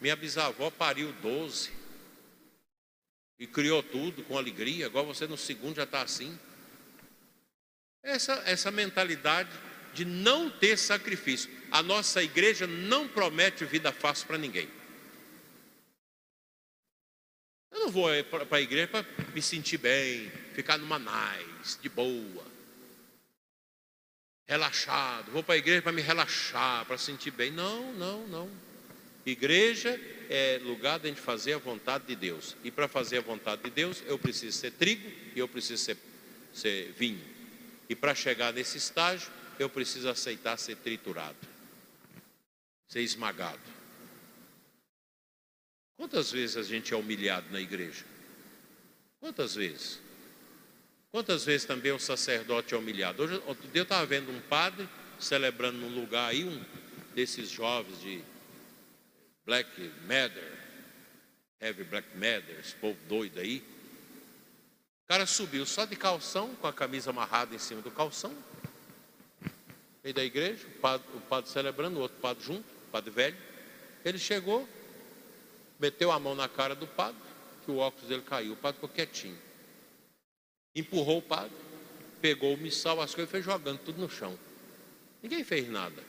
minha 0.00 0.16
bisavó 0.16 0.70
pariu 0.70 1.12
doze 1.22 1.70
e 3.38 3.46
criou 3.46 3.82
tudo 3.82 4.22
com 4.24 4.38
alegria. 4.38 4.86
Agora 4.86 5.06
você 5.06 5.26
no 5.26 5.36
segundo 5.36 5.76
já 5.76 5.84
está 5.84 6.02
assim. 6.02 6.38
Essa, 8.02 8.42
essa 8.46 8.70
mentalidade 8.70 9.50
de 9.94 10.04
não 10.04 10.50
ter 10.50 10.76
sacrifício. 10.76 11.50
A 11.70 11.82
nossa 11.82 12.22
igreja 12.22 12.66
não 12.66 13.08
promete 13.08 13.64
vida 13.64 13.92
fácil 13.92 14.26
para 14.26 14.38
ninguém. 14.38 14.68
Eu 17.70 17.80
não 17.80 17.90
vou 17.90 18.08
para 18.24 18.58
a 18.58 18.60
igreja 18.60 18.88
para 18.88 19.06
me 19.34 19.40
sentir 19.40 19.78
bem, 19.78 20.30
ficar 20.54 20.76
numa 20.76 20.98
nice, 20.98 21.78
de 21.80 21.88
boa, 21.88 22.51
relaxado. 24.46 25.30
Vou 25.30 25.42
para 25.42 25.54
a 25.54 25.58
igreja 25.58 25.82
para 25.82 25.92
me 25.92 26.02
relaxar, 26.02 26.84
para 26.86 26.98
sentir 26.98 27.30
bem. 27.30 27.50
Não, 27.50 27.92
não, 27.94 28.26
não. 28.28 28.50
Igreja 29.24 29.98
é 30.28 30.60
lugar 30.62 30.98
de 30.98 31.06
a 31.06 31.08
gente 31.10 31.20
fazer 31.20 31.54
a 31.54 31.58
vontade 31.58 32.06
de 32.06 32.16
Deus. 32.16 32.56
E 32.64 32.70
para 32.70 32.88
fazer 32.88 33.18
a 33.18 33.22
vontade 33.22 33.62
de 33.62 33.70
Deus, 33.70 34.02
eu 34.06 34.18
preciso 34.18 34.56
ser 34.56 34.72
trigo 34.72 35.08
e 35.34 35.38
eu 35.38 35.46
preciso 35.48 35.82
ser, 35.82 35.96
ser 36.52 36.92
vinho. 36.92 37.22
E 37.88 37.94
para 37.94 38.14
chegar 38.14 38.52
nesse 38.52 38.78
estágio, 38.78 39.30
eu 39.58 39.68
preciso 39.68 40.08
aceitar 40.08 40.56
ser 40.58 40.76
triturado, 40.76 41.36
ser 42.88 43.00
esmagado. 43.02 43.60
Quantas 45.96 46.32
vezes 46.32 46.56
a 46.56 46.62
gente 46.62 46.92
é 46.92 46.96
humilhado 46.96 47.46
na 47.52 47.60
igreja? 47.60 48.04
Quantas 49.20 49.54
vezes? 49.54 50.00
Quantas 51.12 51.44
vezes 51.44 51.66
também 51.66 51.92
o 51.92 51.98
sacerdote 51.98 52.72
é 52.72 52.76
humilhado? 52.78 53.22
Hoje, 53.22 53.34
outro 53.46 53.68
dia 53.68 53.80
eu 53.80 53.82
estava 53.82 54.06
vendo 54.06 54.32
um 54.32 54.40
padre 54.40 54.88
celebrando 55.20 55.76
num 55.76 55.94
lugar 55.94 56.30
aí, 56.30 56.42
um 56.42 56.64
desses 57.14 57.50
jovens 57.50 58.00
de 58.00 58.24
Black 59.44 59.68
Matter, 60.06 60.58
Heavy 61.60 61.84
Black 61.84 62.08
Matter, 62.16 62.58
esse 62.58 62.74
povo 62.76 62.98
doido 63.06 63.38
aí. 63.40 63.58
O 65.04 65.08
cara 65.08 65.26
subiu 65.26 65.66
só 65.66 65.84
de 65.84 65.96
calção, 65.96 66.54
com 66.54 66.66
a 66.66 66.72
camisa 66.72 67.10
amarrada 67.10 67.54
em 67.54 67.58
cima 67.58 67.82
do 67.82 67.90
calção. 67.90 68.34
Veio 70.02 70.14
da 70.14 70.24
igreja, 70.24 70.66
o 70.66 70.80
padre, 70.80 71.06
o 71.14 71.20
padre 71.20 71.50
celebrando, 71.50 71.98
o 71.98 72.00
outro 72.00 72.16
padre 72.22 72.42
junto, 72.42 72.64
o 72.88 72.90
padre 72.90 73.10
velho. 73.10 73.36
Ele 74.02 74.18
chegou, 74.18 74.66
meteu 75.78 76.10
a 76.10 76.18
mão 76.18 76.34
na 76.34 76.48
cara 76.48 76.74
do 76.74 76.86
padre, 76.86 77.20
que 77.66 77.70
o 77.70 77.76
óculos 77.76 78.08
dele 78.08 78.22
caiu. 78.22 78.54
O 78.54 78.56
padre 78.56 78.76
ficou 78.76 78.88
quietinho. 78.88 79.51
Empurrou 80.74 81.18
o 81.18 81.22
padre, 81.22 81.56
pegou 82.20 82.54
o 82.54 82.58
missal, 82.58 83.00
as 83.00 83.14
coisas 83.14 83.30
foi 83.30 83.42
jogando 83.42 83.80
tudo 83.80 84.00
no 84.00 84.08
chão. 84.08 84.38
Ninguém 85.22 85.44
fez 85.44 85.68
nada. 85.68 86.02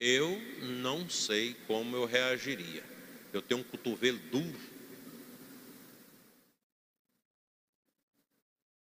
Eu 0.00 0.38
não 0.60 1.08
sei 1.08 1.54
como 1.66 1.96
eu 1.96 2.04
reagiria. 2.04 2.84
Eu 3.32 3.40
tenho 3.40 3.60
um 3.60 3.64
cotovelo 3.64 4.18
duro. 4.30 4.60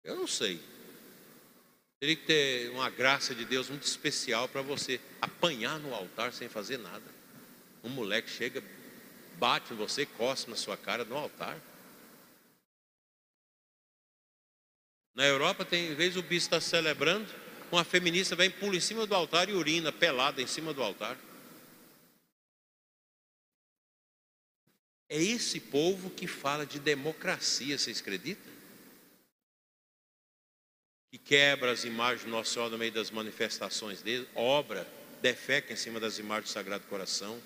Eu 0.03 0.15
não 0.15 0.27
sei. 0.27 0.59
Teria 1.99 2.15
que 2.15 2.25
ter 2.25 2.71
uma 2.71 2.89
graça 2.89 3.35
de 3.35 3.45
Deus 3.45 3.69
muito 3.69 3.83
especial 3.83 4.47
para 4.47 4.61
você 4.61 4.99
apanhar 5.21 5.79
no 5.79 5.93
altar 5.93 6.33
sem 6.33 6.49
fazer 6.49 6.77
nada. 6.77 7.03
Um 7.83 7.89
moleque 7.89 8.29
chega, 8.29 8.63
bate 9.37 9.73
em 9.73 9.75
você, 9.75 10.05
cospe 10.05 10.49
na 10.49 10.55
sua 10.57 10.77
cara 10.77 11.03
no 11.03 11.15
altar. 11.15 11.59
Na 15.13 15.25
Europa, 15.25 15.65
tem 15.65 15.93
vez 15.93 16.15
o 16.15 16.21
bispo 16.21 16.55
está 16.55 16.61
celebrando, 16.61 17.27
uma 17.71 17.83
feminista 17.83 18.35
vem, 18.35 18.49
pula 18.49 18.75
em 18.75 18.79
cima 18.79 19.05
do 19.05 19.13
altar 19.13 19.49
e 19.49 19.53
urina 19.53 19.91
pelada 19.91 20.41
em 20.41 20.47
cima 20.47 20.73
do 20.73 20.81
altar. 20.81 21.17
É 25.09 25.21
esse 25.21 25.59
povo 25.59 26.09
que 26.09 26.25
fala 26.25 26.65
de 26.65 26.79
democracia, 26.79 27.77
vocês 27.77 27.99
acreditam? 27.99 28.51
Que 31.11 31.17
quebra 31.17 31.71
as 31.71 31.83
imagens 31.83 32.23
do 32.23 32.31
Nosso 32.31 32.53
Senhor 32.53 32.69
no 32.69 32.77
meio 32.77 32.93
das 32.93 33.11
manifestações 33.11 34.01
dele, 34.01 34.25
obra, 34.33 34.87
defeca 35.21 35.73
em 35.73 35.75
cima 35.75 35.99
das 35.99 36.17
imagens 36.17 36.49
do 36.49 36.53
Sagrado 36.53 36.87
Coração, 36.87 37.41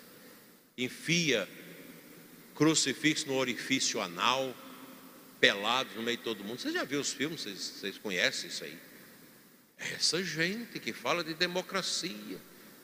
enfia 0.78 1.50
crucifixo 2.54 3.28
no 3.28 3.34
orifício 3.34 4.00
anal, 4.00 4.56
pelado 5.40 5.90
no 5.96 6.02
meio 6.02 6.18
de 6.18 6.24
todo 6.24 6.44
mundo. 6.44 6.60
Você 6.60 6.72
já 6.72 6.84
viu 6.84 7.00
os 7.00 7.12
filmes, 7.14 7.42
vocês, 7.42 7.60
vocês 7.60 7.98
conhecem 7.98 8.50
isso 8.50 8.64
aí? 8.64 8.78
Essa 9.78 10.24
gente 10.24 10.80
que 10.80 10.94
fala 10.94 11.24
de 11.24 11.34
democracia, 11.34 12.40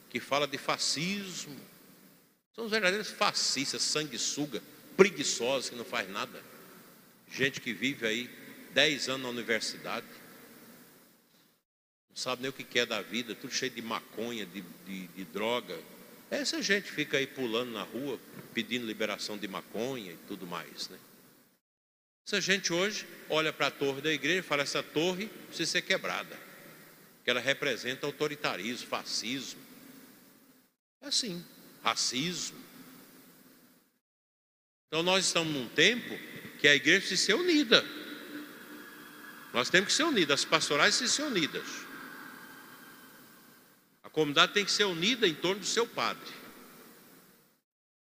que 0.10 0.20
fala 0.20 0.48
de 0.48 0.58
fascismo, 0.58 1.56
são 2.54 2.66
os 2.66 2.72
verdadeiros 2.72 3.10
fascistas, 3.10 3.82
sanguessuga, 3.82 4.62
preguiçosos, 4.98 5.70
que 5.70 5.76
não 5.76 5.86
faz 5.86 6.10
nada. 6.10 6.44
Gente 7.32 7.62
que 7.62 7.74
vive 7.74 8.06
aí 8.06 8.30
10 8.74 9.10
anos 9.10 9.24
na 9.24 9.30
universidade, 9.30 10.06
não 12.10 12.18
sabe 12.18 12.42
nem 12.42 12.50
o 12.50 12.54
que 12.54 12.78
é 12.78 12.86
da 12.86 13.02
vida, 13.02 13.34
tudo 13.34 13.54
cheio 13.54 13.72
de 13.72 13.82
maconha, 13.82 14.46
de, 14.46 14.62
de, 14.86 15.08
de 15.08 15.26
droga. 15.26 15.80
Essa 16.30 16.62
gente 16.62 16.92
fica 16.92 17.18
aí 17.18 17.26
pulando 17.26 17.72
na 17.72 17.84
rua, 17.84 18.20
pedindo 18.54 18.86
liberação 18.86 19.38
de 19.38 19.48
maconha 19.48 20.12
e 20.12 20.18
tudo 20.28 20.46
mais, 20.46 20.90
né? 20.90 21.00
Essa 22.26 22.40
gente 22.40 22.72
hoje 22.72 23.08
olha 23.30 23.52
para 23.52 23.68
a 23.68 23.72
torre 23.72 24.02
da 24.02 24.12
igreja 24.12 24.40
e 24.40 24.44
fala: 24.44 24.64
essa 24.64 24.84
torre 24.84 25.28
precisa 25.48 25.72
ser 25.72 25.82
quebrada 25.82 26.38
que 27.24 27.30
ela 27.30 27.40
representa 27.40 28.06
autoritarismo, 28.06 28.88
fascismo. 28.88 29.62
É 31.02 31.08
assim, 31.08 31.44
racismo. 31.84 32.60
Então 34.88 35.04
nós 35.04 35.26
estamos 35.26 35.54
num 35.54 35.70
tempo 35.70 36.18
que 36.60 36.68
a 36.68 36.76
igreja 36.76 37.00
precisa 37.00 37.26
ser 37.26 37.34
unida. 37.36 37.84
Nós 39.54 39.70
temos 39.70 39.88
que 39.88 39.94
ser 39.94 40.04
unidas, 40.04 40.42
as 40.42 40.46
pastorais 40.46 40.98
precisam 40.98 41.26
ser 41.26 41.32
unidas. 41.32 41.68
A 44.04 44.10
comunidade 44.10 44.54
tem 44.54 44.66
que 44.66 44.72
ser 44.72 44.86
unida 44.86 45.28
em 45.28 45.34
torno 45.34 45.62
do 45.62 45.66
seu 45.66 45.86
padre. 45.88 46.32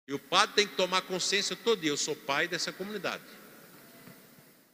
E 0.07 0.13
o 0.13 0.19
padre 0.19 0.55
tem 0.55 0.67
que 0.67 0.75
tomar 0.75 1.01
consciência 1.01 1.55
todo 1.55 1.81
dia, 1.81 1.91
eu 1.91 1.97
sou 1.97 2.15
pai 2.15 2.47
dessa 2.47 2.71
comunidade. 2.71 3.23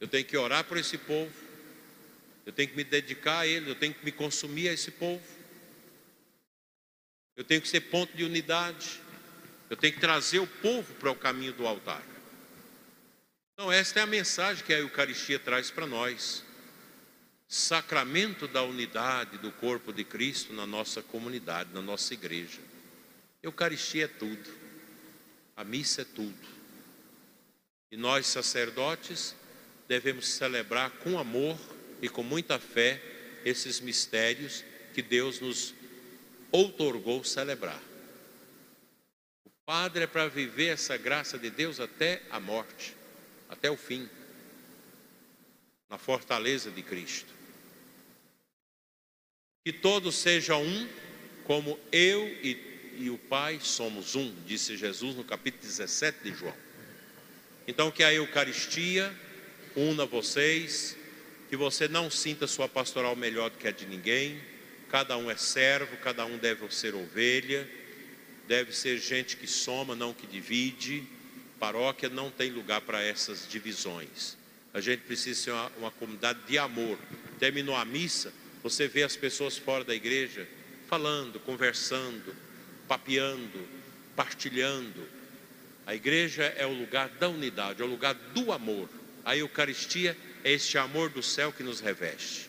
Eu 0.00 0.08
tenho 0.08 0.24
que 0.24 0.36
orar 0.36 0.64
por 0.64 0.76
esse 0.76 0.98
povo, 0.98 1.32
eu 2.44 2.52
tenho 2.52 2.68
que 2.68 2.76
me 2.76 2.84
dedicar 2.84 3.40
a 3.40 3.46
ele, 3.46 3.70
eu 3.70 3.74
tenho 3.74 3.92
que 3.92 4.04
me 4.04 4.12
consumir 4.12 4.68
a 4.68 4.72
esse 4.72 4.92
povo. 4.92 5.22
Eu 7.36 7.44
tenho 7.44 7.60
que 7.60 7.68
ser 7.68 7.80
ponto 7.80 8.16
de 8.16 8.24
unidade. 8.24 9.00
Eu 9.68 9.76
tenho 9.76 9.92
que 9.92 10.00
trazer 10.00 10.38
o 10.38 10.46
povo 10.46 10.94
para 10.94 11.10
o 11.10 11.16
caminho 11.16 11.52
do 11.52 11.66
altar. 11.66 12.02
Então, 13.52 13.72
esta 13.72 14.00
é 14.00 14.02
a 14.02 14.06
mensagem 14.06 14.64
que 14.64 14.72
a 14.72 14.78
Eucaristia 14.78 15.38
traz 15.38 15.70
para 15.70 15.86
nós. 15.86 16.44
Sacramento 17.48 18.46
da 18.46 18.62
unidade 18.62 19.38
do 19.38 19.50
corpo 19.50 19.92
de 19.92 20.04
Cristo 20.04 20.52
na 20.52 20.66
nossa 20.66 21.02
comunidade, 21.02 21.72
na 21.72 21.82
nossa 21.82 22.14
igreja. 22.14 22.60
Eucaristia 23.42 24.04
é 24.04 24.08
tudo. 24.08 24.50
A 25.56 25.64
missa 25.64 26.02
é 26.02 26.04
tudo. 26.04 26.46
E 27.90 27.96
nós, 27.96 28.26
sacerdotes, 28.26 29.34
devemos 29.88 30.28
celebrar 30.28 30.90
com 30.90 31.18
amor 31.18 31.58
e 32.02 32.08
com 32.08 32.22
muita 32.22 32.58
fé 32.58 33.00
esses 33.44 33.80
mistérios 33.80 34.64
que 34.92 35.02
Deus 35.02 35.40
nos 35.40 35.74
outorgou 36.50 37.22
celebrar. 37.22 37.80
O 39.44 39.50
padre 39.64 40.04
é 40.04 40.06
para 40.06 40.28
viver 40.28 40.68
essa 40.68 40.96
graça 40.96 41.38
de 41.38 41.50
Deus 41.50 41.80
até 41.80 42.22
a 42.30 42.40
morte, 42.40 42.94
até 43.48 43.70
o 43.70 43.76
fim, 43.76 44.08
na 45.88 45.98
fortaleza 45.98 46.70
de 46.70 46.82
Cristo. 46.82 47.32
Que 49.64 49.72
todos 49.72 50.14
sejam 50.16 50.62
um, 50.62 50.88
como 51.44 51.78
eu 51.92 52.26
e, 52.26 52.94
e 52.98 53.10
o 53.10 53.18
Pai 53.18 53.60
somos 53.60 54.14
um, 54.14 54.34
disse 54.46 54.76
Jesus 54.76 55.14
no 55.14 55.24
capítulo 55.24 55.62
17 55.62 56.22
de 56.22 56.34
João. 56.34 56.56
Então, 57.68 57.90
que 57.90 58.04
a 58.04 58.12
Eucaristia 58.12 59.12
una 59.76 60.06
vocês, 60.06 60.96
que 61.48 61.56
você 61.56 61.86
não 61.86 62.10
sinta 62.10 62.46
sua 62.46 62.68
pastoral 62.68 63.14
melhor 63.14 63.50
do 63.50 63.58
que 63.58 63.68
a 63.68 63.70
de 63.70 63.86
ninguém. 63.86 64.40
Cada 64.90 65.16
um 65.16 65.30
é 65.30 65.36
servo, 65.36 65.96
cada 65.98 66.24
um 66.24 66.38
deve 66.38 66.74
ser 66.74 66.94
ovelha, 66.94 67.68
deve 68.48 68.72
ser 68.72 68.98
gente 68.98 69.36
que 69.36 69.46
soma, 69.46 69.94
não 69.94 70.14
que 70.14 70.26
divide. 70.26 71.04
Paróquia 71.60 72.08
não 72.08 72.30
tem 72.30 72.50
lugar 72.50 72.80
para 72.80 73.02
essas 73.02 73.46
divisões. 73.48 74.36
A 74.72 74.80
gente 74.80 75.00
precisa 75.00 75.40
ser 75.40 75.50
uma, 75.50 75.72
uma 75.78 75.90
comunidade 75.90 76.40
de 76.48 76.58
amor. 76.58 76.98
Terminou 77.38 77.76
a 77.76 77.84
missa, 77.84 78.32
você 78.62 78.88
vê 78.88 79.02
as 79.02 79.16
pessoas 79.16 79.56
fora 79.58 79.84
da 79.84 79.94
igreja 79.94 80.48
falando, 80.88 81.38
conversando, 81.40 82.34
papeando, 82.88 83.66
partilhando. 84.14 85.06
A 85.86 85.94
igreja 85.94 86.44
é 86.44 86.66
o 86.66 86.72
lugar 86.72 87.08
da 87.10 87.28
unidade, 87.28 87.82
é 87.82 87.84
o 87.84 87.88
lugar 87.88 88.14
do 88.14 88.52
amor. 88.52 88.88
A 89.26 89.36
Eucaristia 89.36 90.16
é 90.44 90.52
este 90.52 90.78
amor 90.78 91.10
do 91.10 91.20
céu 91.20 91.52
que 91.52 91.64
nos 91.64 91.80
reveste. 91.80 92.48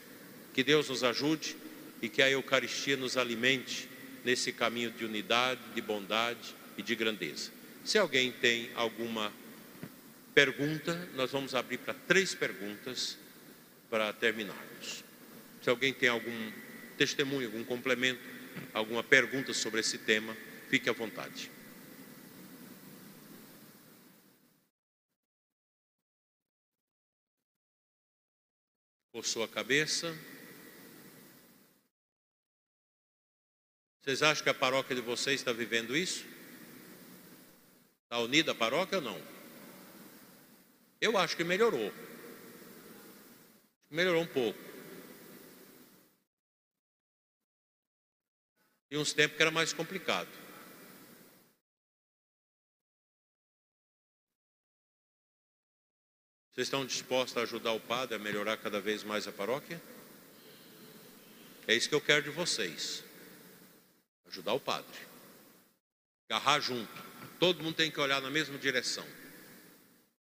Que 0.53 0.63
Deus 0.63 0.89
nos 0.89 1.03
ajude 1.03 1.55
e 2.03 2.07
que 2.07 2.21
a 2.21 2.29
Eucaristia 2.29 2.95
nos 2.95 3.17
alimente 3.17 3.89
nesse 4.23 4.51
caminho 4.51 4.91
de 4.91 5.03
unidade, 5.03 5.59
de 5.73 5.81
bondade 5.81 6.55
e 6.77 6.83
de 6.83 6.95
grandeza. 6.95 7.49
Se 7.83 7.97
alguém 7.97 8.31
tem 8.31 8.69
alguma 8.75 9.33
pergunta, 10.35 11.09
nós 11.15 11.31
vamos 11.31 11.55
abrir 11.55 11.79
para 11.79 11.95
três 11.95 12.35
perguntas 12.35 13.17
para 13.89 14.13
terminarmos. 14.13 15.03
Se 15.63 15.71
alguém 15.71 15.91
tem 15.91 16.09
algum 16.09 16.51
testemunho, 16.95 17.47
algum 17.47 17.63
complemento, 17.63 18.21
alguma 18.71 19.03
pergunta 19.03 19.51
sobre 19.51 19.79
esse 19.79 19.97
tema, 19.97 20.37
fique 20.69 20.87
à 20.87 20.93
vontade. 20.93 21.49
Coçou 29.17 29.43
a 29.43 29.47
cabeça. 29.47 30.15
Vocês 33.99 34.21
acham 34.21 34.43
que 34.43 34.49
a 34.51 34.53
paróquia 34.53 34.95
de 34.95 35.01
vocês 35.01 35.39
está 35.39 35.51
vivendo 35.51 35.97
isso? 35.97 36.23
Está 38.03 38.19
unida 38.19 38.51
a 38.51 38.55
paróquia 38.55 38.99
ou 38.99 39.03
não? 39.03 39.19
Eu 41.01 41.17
acho 41.17 41.35
que 41.35 41.43
melhorou. 41.43 41.91
Melhorou 43.89 44.21
um 44.21 44.27
pouco. 44.27 44.59
E 48.91 48.97
uns 48.99 49.13
tempos 49.13 49.35
que 49.35 49.41
era 49.41 49.49
mais 49.49 49.73
complicado. 49.73 50.29
Vocês 56.57 56.69
estão 56.69 56.87
dispostos 56.87 57.37
a 57.37 57.41
ajudar 57.41 57.73
o 57.73 57.79
padre 57.79 58.15
a 58.15 58.17
melhorar 58.19 58.57
cada 58.57 58.81
vez 58.81 59.03
mais 59.03 59.27
a 59.27 59.31
paróquia? 59.31 59.79
É 61.67 61.75
isso 61.75 61.87
que 61.87 61.93
eu 61.93 62.01
quero 62.01 62.23
de 62.23 62.31
vocês. 62.31 63.03
Ajudar 64.25 64.53
o 64.53 64.59
padre. 64.59 64.99
Agarrar 66.27 66.59
junto. 66.59 66.91
Todo 67.39 67.63
mundo 67.63 67.75
tem 67.75 67.91
que 67.91 67.99
olhar 67.99 68.19
na 68.23 68.31
mesma 68.31 68.57
direção. 68.57 69.05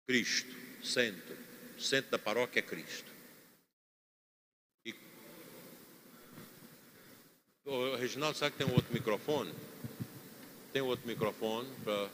Cristo, 0.09 0.53
centro. 0.83 1.37
Centro 1.79 2.11
da 2.11 2.19
paróquia 2.19 2.59
é 2.59 2.63
Cristo. 2.63 3.13
E... 4.85 4.93
Ô, 7.65 7.95
Reginaldo, 7.95 8.37
sabe 8.37 8.57
que 8.57 8.59
tem 8.59 8.67
um 8.67 8.75
outro 8.75 8.93
microfone? 8.93 9.55
Tem 10.73 10.83
outro 10.83 11.07
microfone 11.07 11.73
para 11.85 12.11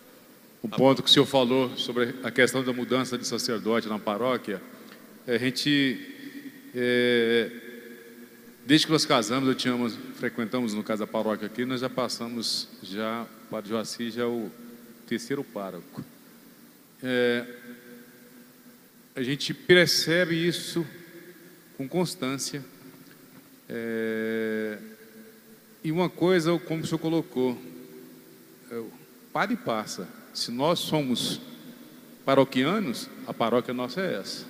o 0.63 0.69
ponto 0.69 1.03
que 1.03 1.09
o 1.09 1.13
senhor 1.13 1.27
falou 1.27 1.77
sobre 1.77 2.15
a 2.23 2.31
questão 2.31 2.63
da 2.63 2.73
mudança 2.73 3.17
de 3.17 3.27
sacerdote 3.27 3.89
na 3.89 3.99
paróquia, 3.99 4.61
a 5.27 5.39
gente, 5.39 5.99
é, 6.75 7.51
desde 8.67 8.87
que 8.87 8.93
nós 8.93 9.07
casamos, 9.07 9.49
eu 9.49 9.55
tínhamos, 9.55 9.97
frequentamos 10.17 10.75
no 10.75 10.83
caso 10.83 11.01
da 11.01 11.07
paróquia 11.07 11.47
aqui, 11.47 11.65
nós 11.65 11.81
já 11.81 11.89
passamos, 11.89 12.69
já, 12.83 13.23
o 13.23 13.51
Padre 13.51 13.71
Joaci 13.71 14.11
já 14.11 14.23
é 14.23 14.27
o 14.27 14.51
terceiro 15.07 15.43
pároco. 15.43 16.05
É, 17.03 17.47
a 19.15 19.23
gente 19.23 19.55
percebe 19.55 20.35
isso 20.35 20.87
com 21.77 21.89
constância. 21.89 22.63
É, 23.69 24.79
e 25.83 25.91
uma 25.91 26.11
coisa, 26.11 26.59
como 26.59 26.83
o 26.83 26.87
senhor 26.87 26.99
colocou, 26.99 27.59
é, 28.71 28.77
o 28.77 28.91
padre 29.33 29.57
passa, 29.57 30.09
se 30.33 30.51
nós 30.51 30.79
somos 30.79 31.41
paroquianos, 32.25 33.09
a 33.27 33.35
paróquia 33.35 33.75
nossa 33.75 34.01
é 34.01 34.15
essa. 34.21 34.47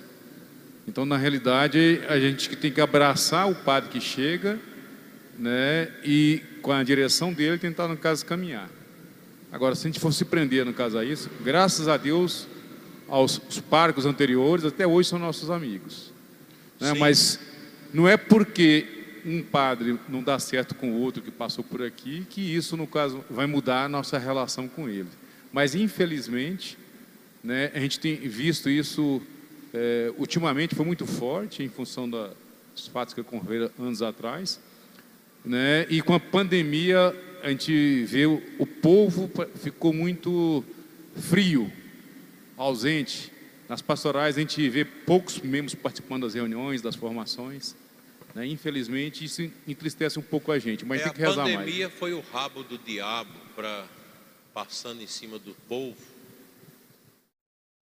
Então, 0.87 1.05
na 1.05 1.17
realidade, 1.17 2.01
a 2.07 2.19
gente 2.19 2.55
tem 2.55 2.71
que 2.71 2.81
abraçar 2.81 3.49
o 3.49 3.55
padre 3.55 3.89
que 3.89 4.01
chega, 4.01 4.59
né, 5.37 5.91
e 6.03 6.41
com 6.61 6.71
a 6.71 6.83
direção 6.83 7.33
dele 7.33 7.57
tentar, 7.57 7.87
no 7.87 7.97
caso, 7.97 8.25
caminhar. 8.25 8.69
Agora, 9.51 9.75
se 9.75 9.87
a 9.87 9.89
gente 9.89 9.99
for 9.99 10.13
se 10.13 10.25
prender, 10.25 10.65
no 10.65 10.73
caso, 10.73 10.97
a 10.97 11.05
isso, 11.05 11.29
graças 11.43 11.87
a 11.87 11.97
Deus, 11.97 12.47
aos 13.07 13.37
párocos 13.69 14.05
anteriores, 14.05 14.63
até 14.63 14.87
hoje 14.87 15.09
são 15.09 15.19
nossos 15.19 15.49
amigos. 15.49 16.13
Né? 16.79 16.93
Mas 16.93 17.39
não 17.93 18.07
é 18.07 18.15
porque 18.15 18.87
um 19.25 19.43
padre 19.43 19.99
não 20.07 20.23
dá 20.23 20.39
certo 20.39 20.73
com 20.73 20.91
o 20.91 20.99
outro 20.99 21.21
que 21.21 21.29
passou 21.29 21.63
por 21.63 21.83
aqui 21.83 22.25
que 22.29 22.41
isso, 22.41 22.77
no 22.77 22.87
caso, 22.87 23.23
vai 23.29 23.45
mudar 23.45 23.85
a 23.85 23.89
nossa 23.89 24.17
relação 24.17 24.67
com 24.67 24.87
ele. 24.87 25.09
Mas, 25.51 25.75
infelizmente, 25.75 26.77
né, 27.43 27.71
a 27.73 27.79
gente 27.79 27.99
tem 27.99 28.15
visto 28.15 28.69
isso 28.69 29.21
é, 29.73 30.13
ultimamente, 30.17 30.75
foi 30.75 30.85
muito 30.85 31.05
forte 31.05 31.63
em 31.63 31.69
função 31.69 32.09
da, 32.09 32.31
dos 32.73 32.87
fatos 32.87 33.13
que 33.13 33.21
ocorreram 33.21 33.69
anos 33.79 34.01
atrás. 34.01 34.59
Né, 35.43 35.87
e 35.89 36.01
com 36.01 36.13
a 36.13 36.19
pandemia, 36.19 37.15
a 37.43 37.49
gente 37.49 38.03
vê 38.05 38.25
o, 38.25 38.41
o 38.59 38.65
povo 38.65 39.29
ficou 39.55 39.91
muito 39.91 40.63
frio, 41.15 41.71
ausente. 42.55 43.31
Nas 43.67 43.81
pastorais, 43.81 44.37
a 44.37 44.39
gente 44.41 44.67
vê 44.69 44.83
poucos 44.85 45.39
membros 45.39 45.73
participando 45.73 46.23
das 46.23 46.33
reuniões, 46.33 46.81
das 46.81 46.95
formações. 46.95 47.75
Né? 48.35 48.45
Infelizmente, 48.47 49.25
isso 49.25 49.49
entristece 49.67 50.19
um 50.19 50.21
pouco 50.21 50.51
a 50.51 50.59
gente, 50.59 50.85
mas 50.85 51.01
é, 51.01 51.03
tem 51.05 51.13
que 51.13 51.19
rezar 51.19 51.43
mais. 51.43 51.55
A 51.55 51.59
pandemia 51.59 51.89
foi 51.89 52.13
o 52.13 52.19
rabo 52.19 52.63
do 52.63 52.77
diabo 52.77 53.31
para 53.55 53.85
passando 54.53 55.01
em 55.01 55.07
cima 55.07 55.39
do 55.39 55.53
povo 55.67 55.97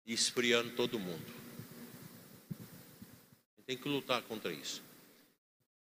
e 0.05 0.13
esfriando 0.13 0.71
todo 0.71 0.99
mundo. 0.99 1.41
Tem 3.65 3.77
que 3.77 3.87
lutar 3.87 4.21
contra 4.23 4.51
isso. 4.51 4.81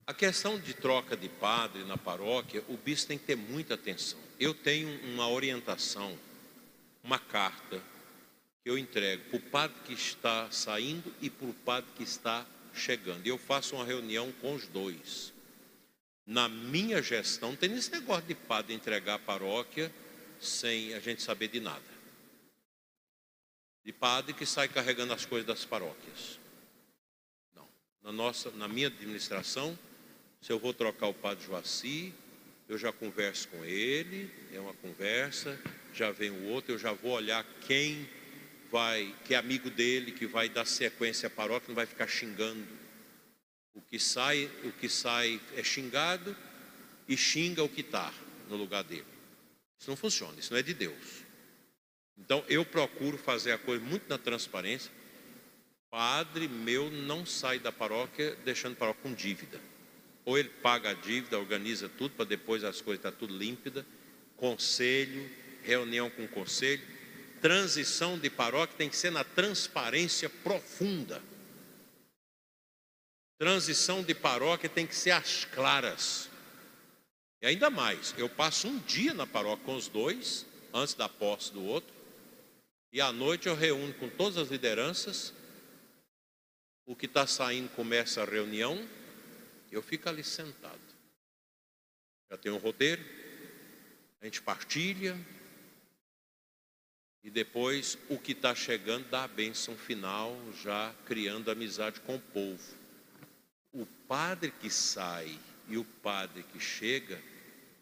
A 0.07 0.12
questão 0.12 0.59
de 0.59 0.75
troca 0.75 1.17
de 1.17 1.29
padre 1.29 1.85
na 1.85 1.97
paróquia, 1.97 2.62
o 2.69 2.77
bispo 2.77 3.09
tem 3.09 3.19
que 3.19 3.25
ter 3.25 3.37
muita 3.37 3.75
atenção. 3.75 4.19
Eu 4.38 4.53
tenho 4.53 4.88
uma 5.07 5.29
orientação, 5.29 6.19
uma 7.03 7.19
carta 7.19 7.81
que 8.62 8.69
eu 8.69 8.77
entrego 8.77 9.25
para 9.31 9.37
o 9.37 9.41
padre 9.41 9.77
que 9.85 9.93
está 9.93 10.51
saindo 10.51 11.12
e 11.21 11.31
para 11.31 11.47
o 11.47 11.55
padre 11.55 11.91
que 11.97 12.03
está 12.03 12.45
chegando. 12.75 13.27
Eu 13.27 13.38
faço 13.38 13.77
uma 13.77 13.85
reunião 13.85 14.33
com 14.33 14.55
os 14.55 14.67
dois. 14.67 15.33
Na 16.27 16.49
minha 16.49 17.03
gestão, 17.03 17.57
tem 17.57 17.73
esse 17.75 17.91
negócio 17.91 18.27
de 18.27 18.35
padre 18.35 18.75
entregar 18.75 19.15
a 19.15 19.19
paróquia 19.19 19.93
sem 20.42 20.94
a 20.94 21.00
gente 21.00 21.22
saber 21.22 21.48
de 21.48 21.61
nada. 21.61 21.83
De 23.85 23.92
padre 23.92 24.35
que 24.35 24.44
sai 24.44 24.68
carregando 24.68 25.12
as 25.12 25.24
coisas 25.24 25.46
das 25.46 25.64
paróquias. 25.64 26.38
Não. 27.55 27.68
Na, 28.02 28.12
nossa, 28.12 28.50
na 28.52 28.68
minha 28.68 28.88
administração, 28.88 29.78
se 30.40 30.52
eu 30.52 30.59
vou 30.59 30.74
trocar 30.74 31.07
o 31.07 31.14
padre 31.14 31.44
Joaci, 31.44 32.12
eu 32.68 32.76
já 32.76 32.92
converso 32.92 33.48
com 33.48 33.64
ele, 33.64 34.31
é 34.52 34.59
uma 34.59 34.74
conversa, 34.74 35.59
já 35.94 36.11
vem 36.11 36.31
o 36.31 36.44
outro, 36.48 36.72
eu 36.72 36.78
já 36.78 36.92
vou 36.92 37.12
olhar 37.12 37.44
quem 37.66 38.09
vai, 38.70 39.14
que 39.24 39.35
é 39.35 39.37
amigo 39.37 39.68
dele, 39.68 40.12
que 40.12 40.26
vai 40.26 40.48
dar 40.48 40.64
sequência 40.64 41.26
à 41.26 41.31
paróquia, 41.31 41.68
não 41.68 41.74
vai 41.74 41.87
ficar 41.87 42.07
xingando. 42.07 42.66
O 43.74 43.81
que 43.81 43.98
sai, 43.98 44.50
o 44.64 44.72
que 44.72 44.88
sai 44.88 45.40
é 45.57 45.62
xingado 45.62 46.37
e 47.07 47.16
xinga 47.16 47.62
o 47.62 47.68
que 47.68 47.83
está 47.83 48.12
no 48.48 48.57
lugar 48.57 48.83
dele. 48.85 49.05
Isso 49.83 49.90
não 49.90 49.97
funciona, 49.97 50.38
isso 50.38 50.53
não 50.53 50.61
é 50.61 50.62
de 50.62 50.75
Deus. 50.75 51.25
Então 52.16 52.45
eu 52.49 52.64
procuro 52.64 53.18
fazer 53.18 53.51
a 53.51 53.59
coisa 53.59 53.85
muito 53.85 54.09
na 54.09 54.16
transparência. 54.16 54.92
Padre 55.90 56.47
meu 56.47 56.88
não 56.88 57.27
sai 57.27 57.59
da 57.59 57.73
paróquia 57.73 58.37
deixando 58.45 58.75
a 58.75 58.77
paróquia 58.77 59.03
com 59.03 59.12
dívida. 59.12 59.61
Ou 60.25 60.38
ele 60.38 60.51
paga 60.51 60.90
a 60.90 60.95
dívida, 60.95 61.37
organiza 61.37 61.88
tudo 61.88 62.14
para 62.14 62.25
depois 62.25 62.63
as 62.63 62.81
coisas 62.81 63.00
estar 63.00 63.11
tá 63.11 63.17
tudo 63.19 63.37
límpida. 63.37 63.85
Conselho, 64.37 65.29
reunião 65.65 66.09
com 66.11 66.27
o 66.27 66.29
conselho. 66.29 66.87
Transição 67.40 68.17
de 68.17 68.31
paróquia 68.31 68.77
tem 68.79 68.88
que 68.88 68.96
ser 68.96 69.11
na 69.11 69.25
transparência 69.25 70.31
profunda. 70.31 71.21
Transição 73.37 74.00
de 74.00 74.15
paróquia 74.15 74.69
tem 74.69 74.87
que 74.87 74.94
ser 74.94 75.11
às 75.11 75.44
claras. 75.44 76.31
E 77.43 77.47
ainda 77.47 77.69
mais, 77.69 78.15
eu 78.17 78.29
passo 78.29 78.69
um 78.69 78.79
dia 78.79 79.13
na 79.13 79.27
paróquia 79.27 79.67
com 79.67 79.75
os 79.75 79.88
dois, 79.88 80.47
antes 80.73 80.95
da 80.95 81.09
posse 81.09 81.53
do 81.53 81.65
outro, 81.65 81.93
e 82.93 83.01
à 83.01 83.11
noite 83.11 83.49
eu 83.49 83.57
reúno 83.57 83.93
com 83.95 84.09
todas 84.09 84.38
as 84.38 84.49
lideranças. 84.49 85.35
O 86.87 86.95
que 86.95 87.07
está 87.07 87.27
saindo 87.27 87.69
começa 87.71 88.23
a 88.23 88.25
reunião, 88.25 88.88
eu 89.73 89.83
fico 89.83 90.09
ali 90.09 90.23
sentado. 90.23 90.81
Já 92.31 92.38
tem 92.38 92.53
um 92.53 92.59
roteiro, 92.59 93.05
a 94.21 94.25
gente 94.25 94.40
partilha, 94.40 95.19
e 97.25 97.31
depois 97.31 97.99
o 98.09 98.19
que 98.19 98.33
está 98.33 98.55
chegando 98.55 99.11
dá 99.11 99.25
a 99.25 99.29
bênção 99.29 99.77
final, 99.77 100.38
já 100.63 100.95
criando 101.07 101.51
amizade 101.51 101.99
com 102.03 102.15
o 102.15 102.21
povo. 102.21 102.79
O 103.73 103.85
padre 103.85 104.53
que 104.53 104.71
sai 104.71 105.37
e 105.67 105.77
o 105.77 105.85
padre 105.85 106.45
que 106.45 106.61
chega 106.61 107.31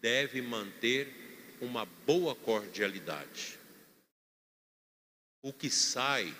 deve 0.01 0.41
manter 0.41 1.57
uma 1.61 1.85
boa 1.85 2.35
cordialidade. 2.35 3.59
O 5.43 5.53
que 5.53 5.69
sai 5.69 6.33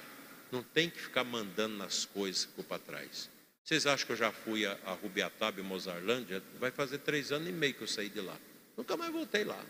não 0.52 0.64
tem 0.64 0.90
que 0.90 1.00
ficar 1.00 1.24
mandando 1.24 1.78
nas 1.78 2.04
coisas 2.04 2.46
que 2.46 2.64
para 2.64 2.80
trás. 2.80 3.30
Vocês 3.64 3.86
acham 3.86 4.06
que 4.06 4.14
eu 4.14 4.18
já 4.18 4.32
fui 4.32 4.66
a, 4.66 4.78
a 4.86 4.94
Rubiataba 4.94 5.60
e 5.60 5.64
Mozarlândia? 5.64 6.44
Vai 6.60 6.72
fazer 6.72 6.98
três 7.00 7.32
anos 7.32 7.48
e 7.48 7.52
meio 7.52 7.74
que 7.74 7.84
eu 7.84 7.88
saí 7.88 8.10
de 8.10 8.20
lá. 8.20 8.38
Nunca 8.76 8.98
mais 8.98 9.14
voltei 9.14 9.44
lá. 9.44 9.64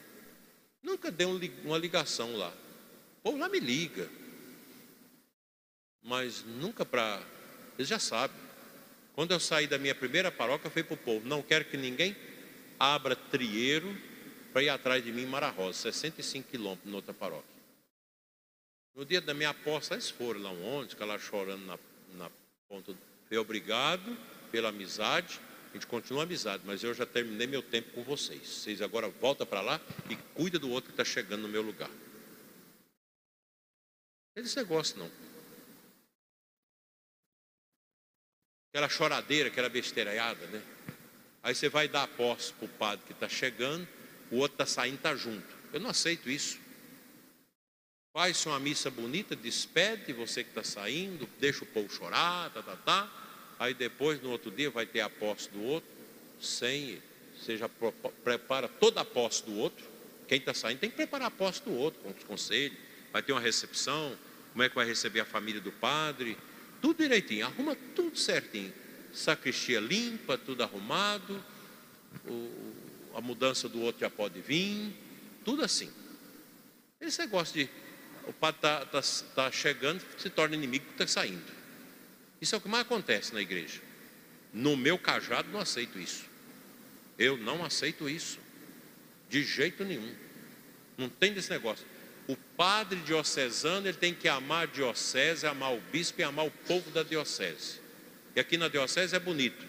Nunca 0.82 1.12
dei 1.12 1.28
um, 1.28 1.40
uma 1.66 1.78
ligação 1.78 2.36
lá. 2.36 2.50
O 3.20 3.22
povo 3.22 3.38
lá 3.38 3.50
me 3.50 3.60
liga. 3.60 4.10
Mas 6.02 6.44
nunca 6.44 6.86
para. 6.86 7.22
Eles 7.78 7.88
já 7.88 8.00
sabem. 8.00 8.36
Quando 9.14 9.32
eu 9.32 9.40
saí 9.40 9.68
da 9.68 9.78
minha 9.78 9.94
primeira 9.94 10.32
paróquia, 10.32 10.68
eu 10.68 10.72
falei 10.72 10.84
para 10.84 10.96
o 10.96 10.98
povo: 10.98 11.28
não 11.28 11.44
quero 11.44 11.66
que 11.66 11.78
ninguém 11.78 12.16
abra 12.82 13.16
trieiro 13.16 13.96
para 14.52 14.64
ir 14.64 14.70
atrás 14.70 15.04
de 15.04 15.12
mim 15.12 15.22
em 15.22 15.28
Mara 15.28 15.50
Rosa, 15.50 15.92
65 15.92 16.50
quilômetros 16.50 16.90
na 16.90 16.96
outra 16.96 17.14
paróquia. 17.14 17.46
No 18.96 19.06
dia 19.06 19.22
da 19.22 19.36
minha 19.36 19.52
aposta, 19.52 19.94
eles 19.94 20.10
foram 20.10 20.42
lá 20.42 20.50
onde, 20.50 20.90
ficaram 20.90 21.12
lá 21.12 21.20
chorando 21.20 21.64
na, 21.66 21.78
na 22.16 22.32
ponta. 22.68 22.94
Foi 23.28 23.38
obrigado 23.38 24.18
pela 24.52 24.70
amizade, 24.70 25.40
a 25.70 25.74
gente 25.74 25.86
continua 25.86 26.24
amizade, 26.24 26.64
mas 26.66 26.84
eu 26.84 26.94
já 26.94 27.06
terminei 27.06 27.46
meu 27.46 27.62
tempo 27.62 27.92
com 27.92 28.04
vocês. 28.04 28.42
Vocês 28.42 28.82
agora 28.82 29.08
voltam 29.08 29.46
para 29.46 29.62
lá 29.62 29.80
e 30.10 30.16
cuida 30.34 30.58
do 30.58 30.70
outro 30.70 30.92
que 30.92 31.00
está 31.00 31.06
chegando 31.06 31.44
no 31.44 31.48
meu 31.48 31.62
lugar. 31.62 31.90
Esse 34.36 34.58
negócio 34.58 34.98
não. 34.98 35.12
Aquela 38.70 38.90
choradeira, 38.90 39.50
aquela 39.50 39.70
besteiraiada, 39.70 40.48
né? 40.48 40.62
Aí 41.44 41.56
você 41.56 41.70
vai 41.70 41.88
dar 41.88 42.08
posse 42.08 42.54
para 42.54 42.66
o 42.66 42.70
padre 42.70 43.06
que 43.06 43.14
está 43.14 43.28
chegando, 43.28 43.88
o 44.30 44.38
outro 44.38 44.54
está 44.54 44.66
saindo, 44.66 44.96
está 44.96 45.16
junto. 45.16 45.46
Eu 45.74 45.80
não 45.80 45.90
aceito 45.90 46.30
isso. 46.30 46.60
Faz 48.14 48.46
uma 48.46 48.60
missa 48.60 48.92
bonita, 48.92 49.36
despede 49.36 50.14
você 50.14 50.44
que 50.44 50.50
está 50.50 50.64
saindo, 50.64 51.28
deixa 51.40 51.64
o 51.64 51.68
povo 51.68 51.92
chorar, 51.92 52.52
tá, 52.52 52.62
tá, 52.62 52.76
tá. 52.76 53.56
Aí 53.58 53.74
depois, 53.74 54.22
no 54.22 54.30
outro 54.30 54.52
dia, 54.52 54.70
vai 54.70 54.86
ter 54.86 55.02
a 55.02 55.10
posse 55.10 55.50
do 55.50 55.64
outro, 55.64 55.90
sem, 56.40 57.02
seja 57.44 57.70
prepara 58.24 58.68
toda 58.68 59.02
a 59.02 59.06
posse 59.06 59.44
do 59.44 59.58
outro. 59.58 59.86
Quem 60.28 60.38
está 60.38 60.54
saindo 60.54 60.80
tem 60.80 60.90
que 60.90 60.96
preparar 60.96 61.30
a 61.30 61.32
posse 61.32 61.64
do 61.64 61.74
outro, 61.74 62.02
com 62.02 62.10
os 62.10 62.24
conselhos. 62.24 62.78
Vai 63.12 63.24
ter 63.24 63.32
uma 63.32 63.42
recepção, 63.42 64.16
como 64.52 64.64
é 64.64 64.70
que 64.70 64.76
vai 64.76 64.86
receber 64.86 65.22
a 65.22 65.26
família 65.26 65.62
do 65.62 65.72
padre, 65.72 66.38
tudo 66.82 66.98
direitinho, 66.98 67.46
arruma 67.46 67.76
tudo 67.96 68.18
certinho 68.18 68.74
sacristia 69.14 69.80
limpa, 69.80 70.38
tudo 70.38 70.64
arrumado, 70.64 71.44
o, 72.26 72.74
a 73.16 73.22
mudança 73.22 73.68
do 73.68 73.82
outro 73.82 74.02
já 74.02 74.10
pode 74.10 74.42
vir, 74.42 74.94
tudo 75.44 75.64
assim. 75.64 75.92
Esse 77.00 77.20
negócio 77.20 77.54
de 77.54 77.70
o 78.28 78.34
padre 78.34 78.58
está 78.58 78.86
tá, 78.86 79.02
tá 79.36 79.52
chegando, 79.52 80.02
se 80.18 80.30
torna 80.30 80.56
inimigo 80.56 80.86
está 80.92 81.08
saindo. 81.08 81.52
Isso 82.40 82.56
é 82.56 82.58
o 82.58 82.62
que 82.62 82.70
mais 82.70 82.86
acontece 82.86 83.34
na 83.34 83.42
igreja. 83.42 83.82
No 84.54 84.78
meu 84.78 84.98
cajado 84.98 85.50
não 85.50 85.60
aceito 85.60 86.00
isso. 86.00 86.26
Eu 87.18 87.38
não 87.38 87.64
aceito 87.64 88.10
isso. 88.10 88.40
De 89.30 89.44
jeito 89.44 89.84
nenhum. 89.84 90.16
Não 90.98 91.10
tem 91.10 91.34
desse 91.34 91.50
negócio. 91.50 91.86
O 92.28 92.36
padre 92.36 93.00
diocesano 93.00 93.88
ele 93.88 93.98
tem 93.98 94.14
que 94.14 94.28
amar 94.28 94.64
a 94.64 94.72
diocese, 94.72 95.46
amar 95.48 95.74
o 95.74 95.82
bispo 95.92 96.22
e 96.22 96.24
amar 96.24 96.46
o 96.46 96.52
povo 96.52 96.90
da 96.92 97.04
diocese. 97.04 97.81
E 98.36 98.40
aqui 98.40 98.58
na 98.58 98.68
diocese 98.68 99.16
é 99.16 99.20
bonito. 99.20 99.66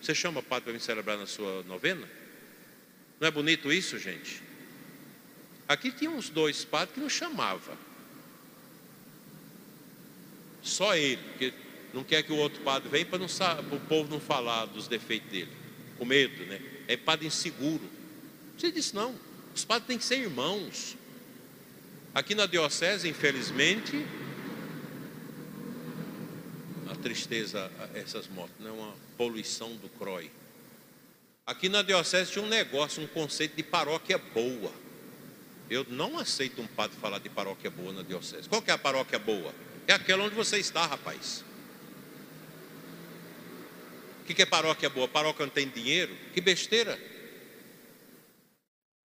Você 0.00 0.14
chama 0.14 0.42
padre 0.42 0.64
para 0.64 0.72
vir 0.72 0.80
celebrar 0.80 1.18
na 1.18 1.26
sua 1.26 1.62
novena? 1.64 2.08
Não 3.20 3.28
é 3.28 3.30
bonito 3.30 3.72
isso, 3.72 3.98
gente? 3.98 4.42
Aqui 5.68 5.90
tinha 5.90 6.10
uns 6.10 6.28
dois 6.28 6.64
padres 6.64 6.94
que 6.94 7.00
não 7.00 7.08
chamava. 7.08 7.76
Só 10.62 10.96
ele, 10.96 11.22
porque 11.30 11.52
não 11.92 12.04
quer 12.04 12.22
que 12.22 12.32
o 12.32 12.36
outro 12.36 12.60
padre 12.62 12.88
venha 12.88 13.06
para 13.06 13.22
o 13.22 13.80
povo 13.80 14.10
não 14.10 14.20
falar 14.20 14.66
dos 14.66 14.86
defeitos 14.86 15.30
dele. 15.30 15.50
Com 15.98 16.04
medo, 16.04 16.44
né? 16.44 16.60
É 16.86 16.96
padre 16.96 17.26
inseguro. 17.26 17.88
Você 18.56 18.70
disse 18.70 18.94
não. 18.94 19.14
Os 19.54 19.64
padres 19.64 19.86
têm 19.86 19.98
que 19.98 20.04
ser 20.04 20.18
irmãos. 20.18 20.96
Aqui 22.14 22.34
na 22.34 22.46
diocese, 22.46 23.08
infelizmente, 23.08 24.06
tristeza 26.96 27.70
essas 27.94 28.26
motos, 28.28 28.54
não 28.58 28.68
é 28.68 28.72
uma 28.72 28.94
poluição 29.16 29.74
do 29.76 29.88
CROI. 29.88 30.30
Aqui 31.46 31.68
na 31.68 31.82
Diocese 31.82 32.32
tinha 32.32 32.44
um 32.44 32.48
negócio, 32.48 33.02
um 33.02 33.06
conceito 33.06 33.54
de 33.54 33.62
paróquia 33.62 34.18
boa. 34.18 34.72
Eu 35.70 35.86
não 35.88 36.18
aceito 36.18 36.60
um 36.60 36.66
padre 36.66 36.96
falar 36.98 37.18
de 37.18 37.28
paróquia 37.28 37.70
boa 37.70 37.92
na 37.92 38.02
Diocese. 38.02 38.48
Qual 38.48 38.60
que 38.60 38.70
é 38.70 38.74
a 38.74 38.78
paróquia 38.78 39.18
boa? 39.18 39.54
É 39.86 39.92
aquela 39.92 40.24
onde 40.24 40.34
você 40.34 40.58
está, 40.58 40.84
rapaz. 40.86 41.44
O 44.22 44.24
que, 44.26 44.34
que 44.34 44.42
é 44.42 44.46
paróquia 44.46 44.90
boa? 44.90 45.06
Paróquia 45.06 45.46
não 45.46 45.52
tem 45.52 45.68
dinheiro? 45.68 46.16
Que 46.34 46.40
besteira. 46.40 46.98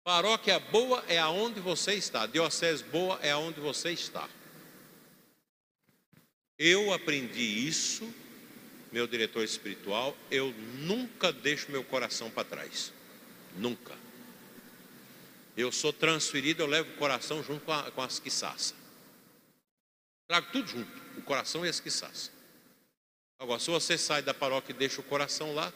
Paróquia 0.04 0.60
boa 0.60 1.02
é 1.08 1.18
aonde 1.18 1.58
você 1.58 1.94
está. 1.94 2.26
Diocese 2.26 2.84
boa 2.84 3.18
é 3.22 3.30
aonde 3.30 3.60
você 3.60 3.92
está. 3.92 4.28
Eu 6.58 6.92
aprendi 6.92 7.68
isso, 7.68 8.12
meu 8.90 9.06
diretor 9.06 9.44
espiritual, 9.44 10.16
eu 10.30 10.52
nunca 10.78 11.30
deixo 11.30 11.70
meu 11.70 11.84
coração 11.84 12.30
para 12.30 12.44
trás. 12.44 12.92
Nunca. 13.56 13.94
Eu 15.56 15.70
sou 15.70 15.92
transferido, 15.92 16.62
eu 16.62 16.66
levo 16.66 16.90
o 16.92 16.96
coração 16.96 17.42
junto 17.42 17.64
com, 17.64 17.72
a, 17.72 17.90
com 17.90 18.02
as 18.02 18.18
quiçaças. 18.18 18.74
Trago 20.28 20.48
tudo 20.50 20.68
junto, 20.68 21.02
o 21.18 21.22
coração 21.22 21.64
e 21.64 21.68
as 21.68 21.78
quiçaças. 21.78 22.30
Agora, 23.38 23.60
se 23.60 23.70
você 23.70 23.98
sai 23.98 24.22
da 24.22 24.32
paróquia 24.32 24.72
e 24.72 24.76
deixa 24.76 25.00
o 25.00 25.04
coração 25.04 25.54
lá, 25.54 25.72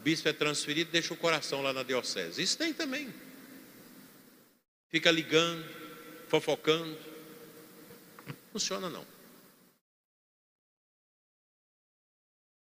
bispo 0.00 0.28
é 0.28 0.32
transferido, 0.32 0.90
deixa 0.90 1.14
o 1.14 1.16
coração 1.16 1.62
lá 1.62 1.72
na 1.72 1.82
diocese. 1.82 2.42
Isso 2.42 2.56
tem 2.56 2.72
também. 2.72 3.12
Fica 4.90 5.10
ligando, 5.10 5.66
fofocando. 6.28 6.98
Funciona 8.52 8.90
não. 8.90 9.17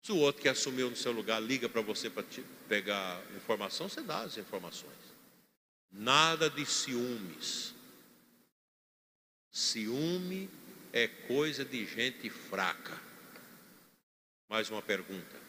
Se 0.04 0.12
o 0.12 0.18
outro 0.18 0.42
que 0.42 0.50
assumiu 0.50 0.90
no 0.90 0.98
seu 0.98 1.14
lugar 1.14 1.42
liga 1.42 1.70
para 1.70 1.82
você 1.82 2.10
para 2.10 2.26
pegar 2.68 3.24
informação, 3.38 3.88
você 3.88 4.02
dá 4.02 4.20
as 4.20 4.38
informações. 4.38 4.92
Nada 5.90 6.50
de 6.50 6.66
ciúmes. 6.66 7.74
Ciúme 9.50 10.50
é 10.92 11.08
coisa 11.08 11.64
de 11.64 11.86
gente 11.86 12.30
fraca. 12.30 13.02
Mais 14.50 14.70
uma 14.70 14.82
pergunta. 14.82 15.42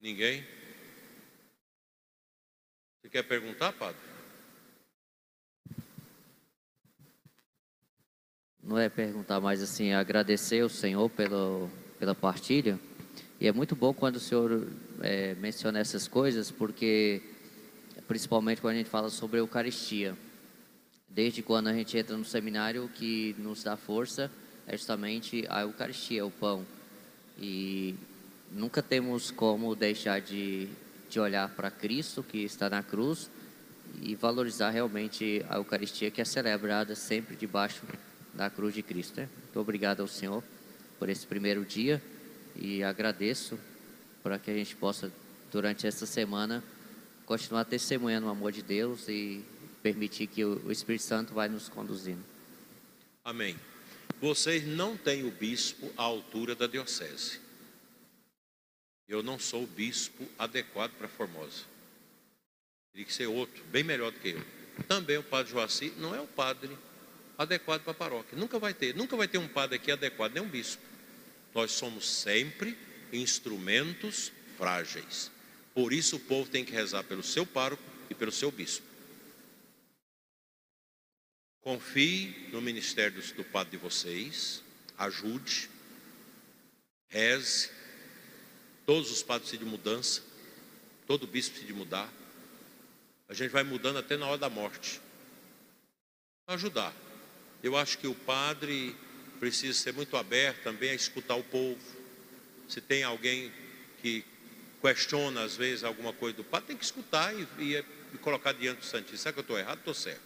Ninguém? 0.00 0.57
Você 3.08 3.12
quer 3.12 3.22
perguntar, 3.22 3.72
padre? 3.72 3.96
Não 8.62 8.78
é 8.78 8.90
perguntar, 8.90 9.40
mas 9.40 9.62
assim, 9.62 9.94
agradecer 9.94 10.60
ao 10.60 10.68
Senhor 10.68 11.08
pelo, 11.08 11.70
pela 11.98 12.14
partilha. 12.14 12.78
E 13.40 13.48
é 13.48 13.52
muito 13.52 13.74
bom 13.74 13.94
quando 13.94 14.16
o 14.16 14.20
Senhor 14.20 14.68
é, 15.00 15.34
menciona 15.36 15.78
essas 15.78 16.06
coisas, 16.06 16.50
porque, 16.50 17.22
principalmente 18.06 18.60
quando 18.60 18.74
a 18.74 18.76
gente 18.76 18.90
fala 18.90 19.08
sobre 19.08 19.38
a 19.38 19.40
Eucaristia. 19.40 20.14
Desde 21.08 21.40
quando 21.40 21.68
a 21.68 21.72
gente 21.72 21.96
entra 21.96 22.14
no 22.14 22.26
seminário, 22.26 22.84
o 22.84 22.90
que 22.90 23.34
nos 23.38 23.62
dá 23.62 23.74
força 23.74 24.30
é 24.66 24.76
justamente 24.76 25.46
a 25.48 25.62
Eucaristia, 25.62 26.26
o 26.26 26.30
pão. 26.30 26.62
E 27.38 27.94
nunca 28.52 28.82
temos 28.82 29.30
como 29.30 29.74
deixar 29.74 30.20
de 30.20 30.68
de 31.08 31.18
olhar 31.18 31.48
para 31.50 31.70
Cristo 31.70 32.22
que 32.22 32.38
está 32.38 32.68
na 32.68 32.82
cruz 32.82 33.30
e 34.02 34.14
valorizar 34.14 34.70
realmente 34.70 35.44
a 35.48 35.56
Eucaristia 35.56 36.10
que 36.10 36.20
é 36.20 36.24
celebrada 36.24 36.94
sempre 36.94 37.36
debaixo 37.36 37.82
da 38.34 38.50
cruz 38.50 38.74
de 38.74 38.82
Cristo. 38.82 39.20
Né? 39.20 39.28
Muito 39.44 39.60
obrigado 39.60 40.00
ao 40.00 40.08
Senhor 40.08 40.42
por 40.98 41.08
esse 41.08 41.26
primeiro 41.26 41.64
dia 41.64 42.02
e 42.54 42.82
agradeço 42.82 43.58
para 44.22 44.38
que 44.38 44.50
a 44.50 44.54
gente 44.54 44.76
possa, 44.76 45.10
durante 45.50 45.86
esta 45.86 46.06
semana, 46.06 46.62
continuar 47.24 47.64
testemunhando 47.64 48.26
o 48.26 48.30
amor 48.30 48.52
de 48.52 48.62
Deus 48.62 49.08
e 49.08 49.44
permitir 49.82 50.26
que 50.26 50.44
o 50.44 50.70
Espírito 50.70 51.04
Santo 51.04 51.32
vai 51.32 51.48
nos 51.48 51.68
conduzindo. 51.68 52.22
Amém. 53.24 53.56
Vocês 54.20 54.66
não 54.66 54.96
têm 54.96 55.24
o 55.24 55.30
bispo 55.30 55.90
à 55.96 56.02
altura 56.02 56.54
da 56.54 56.66
diocese. 56.66 57.40
Eu 59.08 59.22
não 59.22 59.38
sou 59.38 59.64
o 59.64 59.66
bispo 59.66 60.28
adequado 60.38 60.92
para 60.92 61.08
Formosa. 61.08 61.64
Teria 62.92 63.06
que 63.06 63.12
ser 63.12 63.26
outro, 63.26 63.64
bem 63.64 63.82
melhor 63.82 64.12
do 64.12 64.20
que 64.20 64.30
eu. 64.30 64.44
Também 64.86 65.16
o 65.16 65.22
padre 65.22 65.52
Joaci 65.52 65.92
não 65.96 66.14
é 66.14 66.20
o 66.20 66.26
padre 66.26 66.76
adequado 67.38 67.82
para 67.82 67.92
a 67.92 67.94
paróquia. 67.94 68.36
Nunca 68.36 68.58
vai 68.58 68.74
ter, 68.74 68.94
nunca 68.94 69.16
vai 69.16 69.26
ter 69.26 69.38
um 69.38 69.48
padre 69.48 69.76
aqui 69.76 69.90
adequado, 69.90 70.34
nem 70.34 70.42
um 70.42 70.48
bispo. 70.48 70.82
Nós 71.54 71.72
somos 71.72 72.08
sempre 72.08 72.76
instrumentos 73.12 74.30
frágeis. 74.58 75.30
Por 75.74 75.92
isso 75.92 76.16
o 76.16 76.20
povo 76.20 76.50
tem 76.50 76.64
que 76.64 76.72
rezar 76.72 77.02
pelo 77.04 77.22
seu 77.22 77.46
pároco 77.46 77.82
e 78.10 78.14
pelo 78.14 78.32
seu 78.32 78.50
bispo. 78.50 78.86
Confie 81.60 82.48
no 82.52 82.60
ministério 82.60 83.22
do 83.34 83.44
padre 83.44 83.72
de 83.72 83.76
vocês, 83.76 84.62
ajude, 84.96 85.70
reze. 87.08 87.70
Todos 88.88 89.10
os 89.10 89.22
padres 89.22 89.50
precisam 89.50 89.66
de 89.66 89.70
mudança, 89.70 90.22
todo 91.06 91.26
bispo 91.26 91.50
precisa 91.50 91.70
de 91.74 91.78
mudar. 91.78 92.10
A 93.28 93.34
gente 93.34 93.50
vai 93.50 93.62
mudando 93.62 93.98
até 93.98 94.16
na 94.16 94.26
hora 94.26 94.38
da 94.38 94.48
morte. 94.48 94.98
Ajudar. 96.46 96.94
Eu 97.62 97.76
acho 97.76 97.98
que 97.98 98.06
o 98.06 98.14
padre 98.14 98.96
precisa 99.38 99.78
ser 99.78 99.92
muito 99.92 100.16
aberto 100.16 100.62
também 100.62 100.88
a 100.88 100.94
escutar 100.94 101.34
o 101.34 101.44
povo. 101.44 101.78
Se 102.66 102.80
tem 102.80 103.02
alguém 103.02 103.52
que 104.00 104.24
questiona 104.80 105.42
às 105.42 105.54
vezes 105.54 105.84
alguma 105.84 106.14
coisa 106.14 106.38
do 106.38 106.44
padre, 106.44 106.68
tem 106.68 106.76
que 106.78 106.84
escutar 106.86 107.38
e, 107.38 107.46
e, 107.58 107.84
e 108.14 108.18
colocar 108.22 108.52
diante 108.52 108.78
do 108.78 108.86
Santíssimo. 108.86 109.18
Será 109.18 109.34
que 109.34 109.38
eu 109.40 109.42
estou 109.42 109.58
errado? 109.58 109.80
Estou 109.80 109.92
certo. 109.92 110.22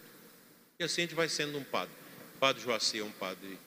E 0.78 0.84
assim 0.84 1.00
a 1.00 1.04
gente 1.06 1.16
vai 1.16 1.28
sendo 1.28 1.58
um 1.58 1.64
padre. 1.64 1.96
O 2.36 2.38
padre 2.38 2.62
Joaci 2.62 3.00
é 3.00 3.04
um 3.04 3.10
padre 3.10 3.58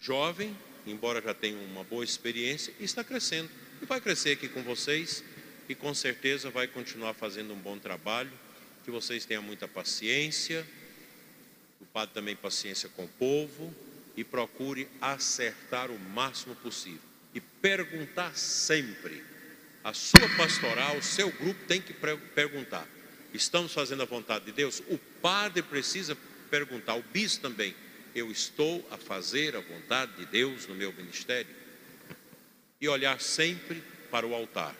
jovem, 0.00 0.58
embora 0.84 1.22
já 1.22 1.32
tenha 1.32 1.56
uma 1.56 1.84
boa 1.84 2.02
experiência, 2.02 2.74
e 2.80 2.84
está 2.84 3.04
crescendo. 3.04 3.48
E 3.82 3.86
vai 3.86 4.00
crescer 4.00 4.32
aqui 4.32 4.46
com 4.46 4.62
vocês 4.62 5.24
e 5.68 5.74
com 5.74 5.94
certeza 5.94 6.50
vai 6.50 6.66
continuar 6.66 7.14
fazendo 7.14 7.54
um 7.54 7.58
bom 7.58 7.78
trabalho. 7.78 8.30
Que 8.84 8.90
vocês 8.90 9.24
tenham 9.24 9.42
muita 9.42 9.66
paciência, 9.66 10.66
o 11.80 11.86
padre 11.86 12.14
também 12.14 12.36
paciência 12.36 12.88
com 12.90 13.04
o 13.04 13.08
povo 13.08 13.74
e 14.16 14.24
procure 14.24 14.86
acertar 15.00 15.90
o 15.90 15.98
máximo 15.98 16.54
possível. 16.56 17.00
E 17.34 17.40
perguntar 17.40 18.36
sempre. 18.36 19.24
A 19.82 19.94
sua 19.94 20.28
pastoral, 20.36 20.98
o 20.98 21.02
seu 21.02 21.30
grupo 21.30 21.64
tem 21.66 21.80
que 21.80 21.94
perguntar: 21.94 22.86
estamos 23.32 23.72
fazendo 23.72 24.02
a 24.02 24.06
vontade 24.06 24.44
de 24.44 24.52
Deus? 24.52 24.82
O 24.88 24.98
padre 25.22 25.62
precisa 25.62 26.14
perguntar, 26.50 26.96
o 26.96 27.02
bispo 27.02 27.40
também: 27.40 27.74
eu 28.14 28.30
estou 28.30 28.86
a 28.90 28.98
fazer 28.98 29.56
a 29.56 29.60
vontade 29.60 30.16
de 30.16 30.26
Deus 30.26 30.66
no 30.66 30.74
meu 30.74 30.92
ministério? 30.92 31.59
E 32.80 32.88
olhar 32.88 33.20
sempre 33.20 33.82
para 34.10 34.26
o 34.26 34.34
altar, 34.34 34.74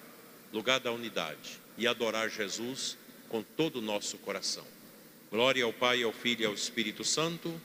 lugar 0.53 0.81
da 0.81 0.91
unidade, 0.91 1.59
e 1.77 1.87
adorar 1.87 2.29
Jesus 2.31 2.97
com 3.29 3.43
todo 3.43 3.77
o 3.77 3.83
nosso 3.83 4.19
coração. 4.19 4.67
Glória 5.31 5.65
ao 5.65 5.73
Pai, 5.73 6.03
ao 6.03 6.13
Filho 6.13 6.43
e 6.43 6.47
ao 6.47 6.55
Espírito 6.55 7.05
Santo. 7.05 7.61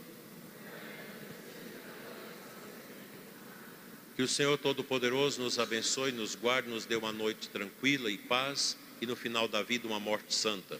Que 4.16 4.22
o 4.22 4.28
Senhor 4.28 4.58
Todo-Poderoso 4.58 5.42
nos 5.42 5.60
abençoe, 5.60 6.12
nos 6.12 6.36
guarde, 6.36 6.70
nos 6.70 6.86
dê 6.86 6.96
uma 6.96 7.12
noite 7.12 7.50
tranquila 7.50 8.10
e 8.10 8.18
paz 8.18 8.78
e 9.02 9.06
no 9.06 9.16
final 9.16 9.48
da 9.48 9.62
vida 9.62 9.88
uma 9.88 10.00
morte 10.00 10.34
santa. 10.34 10.80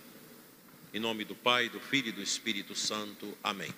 Em 0.94 1.00
nome 1.00 1.26
do 1.26 1.36
Pai, 1.36 1.68
do 1.68 1.80
Filho 1.80 2.10
e 2.10 2.12
do 2.14 2.22
Espírito 2.22 2.74
Santo. 2.74 3.38
Amém. 3.44 3.74